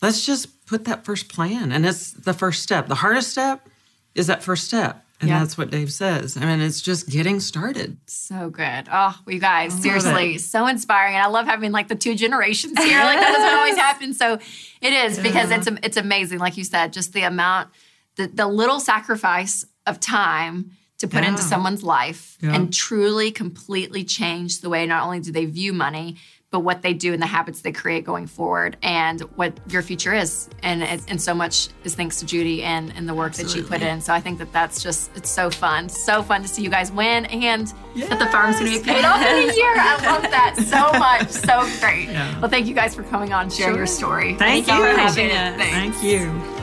let's 0.00 0.26
just 0.26 0.66
put 0.66 0.84
that 0.84 1.04
first 1.04 1.28
plan, 1.28 1.72
and 1.72 1.84
it's 1.86 2.12
the 2.12 2.32
first 2.32 2.62
step. 2.62 2.88
The 2.88 2.94
hardest 2.96 3.30
step 3.30 3.68
is 4.14 4.26
that 4.26 4.42
first 4.42 4.64
step. 4.64 5.04
And 5.20 5.28
yeah. 5.28 5.38
that's 5.38 5.56
what 5.56 5.70
Dave 5.70 5.92
says. 5.92 6.36
I 6.36 6.40
mean, 6.40 6.60
it's 6.60 6.80
just 6.80 7.08
getting 7.08 7.38
started. 7.38 7.96
So 8.08 8.50
good. 8.50 8.88
Oh, 8.92 9.16
you 9.28 9.38
guys, 9.38 9.72
seriously, 9.72 10.38
so 10.38 10.66
inspiring. 10.66 11.14
And 11.14 11.22
I 11.22 11.28
love 11.28 11.46
having 11.46 11.70
like 11.70 11.86
the 11.86 11.94
two 11.94 12.16
generations 12.16 12.76
here. 12.76 12.98
Like 12.98 13.20
that 13.20 13.30
doesn't 13.30 13.56
always 13.56 13.76
happen. 13.76 14.14
So 14.14 14.40
it 14.80 14.92
is 14.92 15.18
yeah. 15.18 15.22
because 15.22 15.50
it's 15.52 15.68
it's 15.84 15.96
amazing, 15.96 16.40
like 16.40 16.56
you 16.56 16.64
said, 16.64 16.92
just 16.92 17.12
the 17.12 17.22
amount, 17.22 17.68
the, 18.16 18.26
the 18.26 18.48
little 18.48 18.80
sacrifice 18.80 19.64
of 19.86 20.00
time 20.00 20.72
to 21.02 21.08
put 21.08 21.24
yeah. 21.24 21.30
into 21.30 21.42
someone's 21.42 21.82
life 21.82 22.38
and 22.42 22.72
truly 22.72 23.32
completely 23.32 24.04
change 24.04 24.60
the 24.60 24.70
way 24.70 24.86
not 24.86 25.04
only 25.04 25.18
do 25.18 25.32
they 25.32 25.46
view 25.46 25.72
money, 25.72 26.16
but 26.52 26.60
what 26.60 26.82
they 26.82 26.94
do 26.94 27.12
and 27.12 27.20
the 27.20 27.26
habits 27.26 27.62
they 27.62 27.72
create 27.72 28.04
going 28.04 28.28
forward 28.28 28.76
and 28.82 29.22
what 29.34 29.58
your 29.68 29.82
future 29.82 30.14
is. 30.14 30.48
And 30.62 30.84
and 30.84 31.20
so 31.20 31.34
much 31.34 31.70
is 31.82 31.96
thanks 31.96 32.20
to 32.20 32.26
Judy 32.26 32.62
and, 32.62 32.92
and 32.94 33.08
the 33.08 33.14
work 33.14 33.30
Absolutely. 33.30 33.62
that 33.62 33.66
you 33.66 33.78
put 33.78 33.82
in. 33.82 34.00
So 34.00 34.12
I 34.12 34.20
think 34.20 34.38
that 34.38 34.52
that's 34.52 34.80
just, 34.80 35.10
it's 35.16 35.30
so 35.30 35.50
fun. 35.50 35.88
So 35.88 36.22
fun 36.22 36.42
to 36.42 36.48
see 36.48 36.62
you 36.62 36.70
guys 36.70 36.92
win 36.92 37.24
and 37.26 37.72
yes. 37.96 38.08
that 38.10 38.20
the 38.20 38.26
farm's 38.26 38.60
going 38.60 38.70
to 38.70 38.78
be 38.78 38.84
paid 38.84 39.04
off 39.04 39.20
in 39.22 39.50
a 39.50 39.54
year. 39.54 39.74
I 39.76 39.98
love 40.04 40.22
that 40.22 40.56
so 40.68 40.98
much. 41.00 41.30
So 41.30 41.66
great. 41.80 42.10
Yeah. 42.10 42.38
Well, 42.38 42.50
thank 42.50 42.68
you 42.68 42.74
guys 42.74 42.94
for 42.94 43.02
coming 43.02 43.32
on, 43.32 43.50
sharing 43.50 43.72
sure. 43.72 43.78
your 43.78 43.86
story. 43.86 44.34
Thank, 44.34 44.66
thank 44.66 44.78
you 44.78 44.84
for 44.84 45.00
having 45.00 45.30
it. 45.30 45.56
Thank 45.58 46.02
you. 46.04 46.61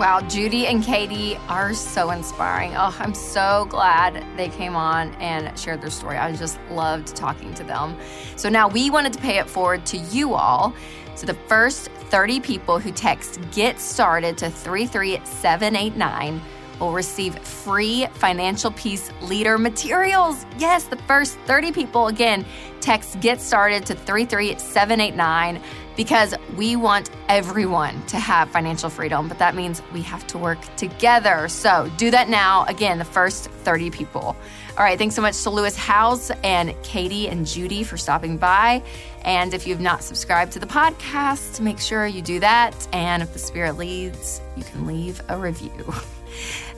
Wow, 0.00 0.22
Judy 0.22 0.66
and 0.66 0.82
Katie 0.82 1.36
are 1.50 1.74
so 1.74 2.10
inspiring. 2.10 2.72
Oh, 2.74 2.96
I'm 3.00 3.12
so 3.12 3.66
glad 3.68 4.24
they 4.38 4.48
came 4.48 4.74
on 4.74 5.12
and 5.16 5.58
shared 5.58 5.82
their 5.82 5.90
story. 5.90 6.16
I 6.16 6.34
just 6.34 6.58
loved 6.70 7.14
talking 7.14 7.52
to 7.52 7.64
them. 7.64 7.98
So 8.34 8.48
now 8.48 8.66
we 8.66 8.88
wanted 8.88 9.12
to 9.12 9.18
pay 9.18 9.36
it 9.36 9.46
forward 9.46 9.84
to 9.84 9.98
you 9.98 10.32
all. 10.32 10.72
So 11.16 11.26
the 11.26 11.34
first 11.34 11.90
30 11.90 12.40
people 12.40 12.78
who 12.78 12.92
text 12.92 13.40
Get 13.52 13.78
Started 13.78 14.38
to 14.38 14.48
33789 14.48 16.40
will 16.78 16.92
receive 16.92 17.38
free 17.40 18.06
financial 18.14 18.70
peace 18.70 19.12
leader 19.20 19.58
materials. 19.58 20.46
Yes, 20.58 20.84
the 20.84 20.96
first 20.96 21.38
30 21.40 21.72
people, 21.72 22.06
again, 22.06 22.46
text 22.80 23.20
Get 23.20 23.38
Started 23.38 23.84
to 23.84 23.94
33789 23.94 25.60
because 25.96 26.34
we 26.56 26.76
want 26.76 27.10
everyone 27.28 28.04
to 28.06 28.18
have 28.18 28.50
financial 28.50 28.90
freedom, 28.90 29.28
but 29.28 29.38
that 29.38 29.54
means 29.54 29.82
we 29.92 30.02
have 30.02 30.26
to 30.28 30.38
work 30.38 30.58
together. 30.76 31.48
So 31.48 31.90
do 31.96 32.10
that 32.10 32.28
now. 32.28 32.64
Again, 32.66 32.98
the 32.98 33.04
first 33.04 33.50
30 33.50 33.90
people. 33.90 34.36
All 34.78 34.84
right, 34.84 34.96
thanks 34.96 35.14
so 35.14 35.22
much 35.22 35.42
to 35.42 35.50
Lewis 35.50 35.76
Howes 35.76 36.30
and 36.42 36.74
Katie 36.82 37.28
and 37.28 37.46
Judy 37.46 37.82
for 37.82 37.96
stopping 37.96 38.38
by. 38.38 38.82
And 39.24 39.54
if 39.54 39.66
you've 39.66 39.80
not 39.80 40.02
subscribed 40.02 40.52
to 40.52 40.58
the 40.58 40.66
podcast, 40.66 41.60
make 41.60 41.78
sure 41.78 42.06
you 42.06 42.22
do 42.22 42.40
that. 42.40 42.88
And 42.92 43.22
if 43.22 43.32
the 43.32 43.38
Spirit 43.38 43.76
leads, 43.76 44.40
you 44.56 44.64
can 44.64 44.86
leave 44.86 45.20
a 45.28 45.36
review. 45.36 45.94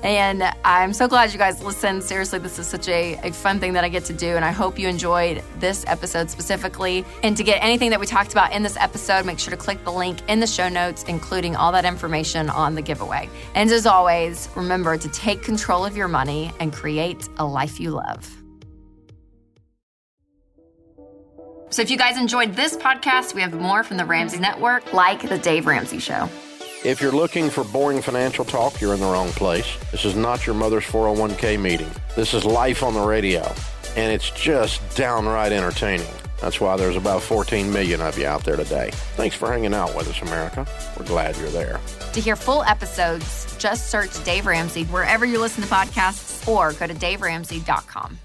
And 0.02 0.42
I'm 0.64 0.92
so 0.92 1.06
glad 1.06 1.32
you 1.32 1.38
guys 1.38 1.62
listened. 1.62 2.02
Seriously, 2.02 2.40
this 2.40 2.58
is 2.58 2.66
such 2.66 2.88
a, 2.88 3.14
a 3.22 3.32
fun 3.32 3.60
thing 3.60 3.74
that 3.74 3.84
I 3.84 3.88
get 3.88 4.04
to 4.06 4.12
do. 4.12 4.34
And 4.34 4.44
I 4.44 4.50
hope 4.50 4.78
you 4.78 4.88
enjoyed 4.88 5.42
this 5.60 5.84
episode 5.86 6.28
specifically. 6.28 7.04
And 7.22 7.36
to 7.36 7.44
get 7.44 7.62
anything 7.62 7.90
that 7.90 8.00
we 8.00 8.06
talked 8.06 8.32
about 8.32 8.52
in 8.52 8.62
this 8.62 8.76
episode, 8.76 9.24
make 9.24 9.38
sure 9.38 9.52
to 9.52 9.56
click 9.56 9.84
the 9.84 9.92
link 9.92 10.18
in 10.28 10.40
the 10.40 10.46
show 10.46 10.68
notes, 10.68 11.04
including 11.04 11.54
all 11.54 11.70
that 11.72 11.84
information 11.84 12.50
on 12.50 12.74
the 12.74 12.82
giveaway. 12.82 13.28
And 13.54 13.70
as 13.70 13.86
always, 13.86 14.48
remember 14.56 14.96
to 14.96 15.08
take 15.10 15.42
control 15.42 15.84
of 15.84 15.96
your 15.96 16.08
money 16.08 16.50
and 16.58 16.72
create 16.72 17.28
a 17.36 17.46
life 17.46 17.78
you 17.78 17.90
love. 17.90 18.41
So 21.72 21.80
if 21.80 21.90
you 21.90 21.96
guys 21.96 22.18
enjoyed 22.18 22.54
this 22.54 22.76
podcast, 22.76 23.34
we 23.34 23.40
have 23.40 23.54
more 23.54 23.82
from 23.82 23.96
the 23.96 24.04
Ramsey 24.04 24.38
Network, 24.38 24.92
like 24.92 25.26
The 25.26 25.38
Dave 25.38 25.64
Ramsey 25.64 25.98
Show. 25.98 26.28
If 26.84 27.00
you're 27.00 27.12
looking 27.12 27.48
for 27.48 27.64
boring 27.64 28.02
financial 28.02 28.44
talk, 28.44 28.78
you're 28.78 28.92
in 28.92 29.00
the 29.00 29.06
wrong 29.06 29.30
place. 29.30 29.66
This 29.90 30.04
is 30.04 30.14
not 30.14 30.46
your 30.46 30.54
mother's 30.54 30.84
401k 30.84 31.58
meeting. 31.58 31.90
This 32.14 32.34
is 32.34 32.44
life 32.44 32.82
on 32.82 32.92
the 32.92 33.00
radio, 33.00 33.50
and 33.96 34.12
it's 34.12 34.30
just 34.32 34.82
downright 34.96 35.50
entertaining. 35.50 36.06
That's 36.42 36.60
why 36.60 36.76
there's 36.76 36.96
about 36.96 37.22
14 37.22 37.72
million 37.72 38.02
of 38.02 38.18
you 38.18 38.26
out 38.26 38.44
there 38.44 38.56
today. 38.56 38.90
Thanks 39.16 39.34
for 39.34 39.50
hanging 39.50 39.72
out 39.72 39.96
with 39.96 40.08
us, 40.08 40.20
America. 40.20 40.66
We're 40.98 41.06
glad 41.06 41.38
you're 41.38 41.48
there. 41.48 41.80
To 42.12 42.20
hear 42.20 42.36
full 42.36 42.64
episodes, 42.64 43.56
just 43.56 43.88
search 43.88 44.22
Dave 44.24 44.44
Ramsey 44.44 44.84
wherever 44.84 45.24
you 45.24 45.38
listen 45.38 45.62
to 45.62 45.70
podcasts 45.70 46.46
or 46.46 46.72
go 46.74 46.86
to 46.86 46.94
daveramsey.com. 46.94 48.18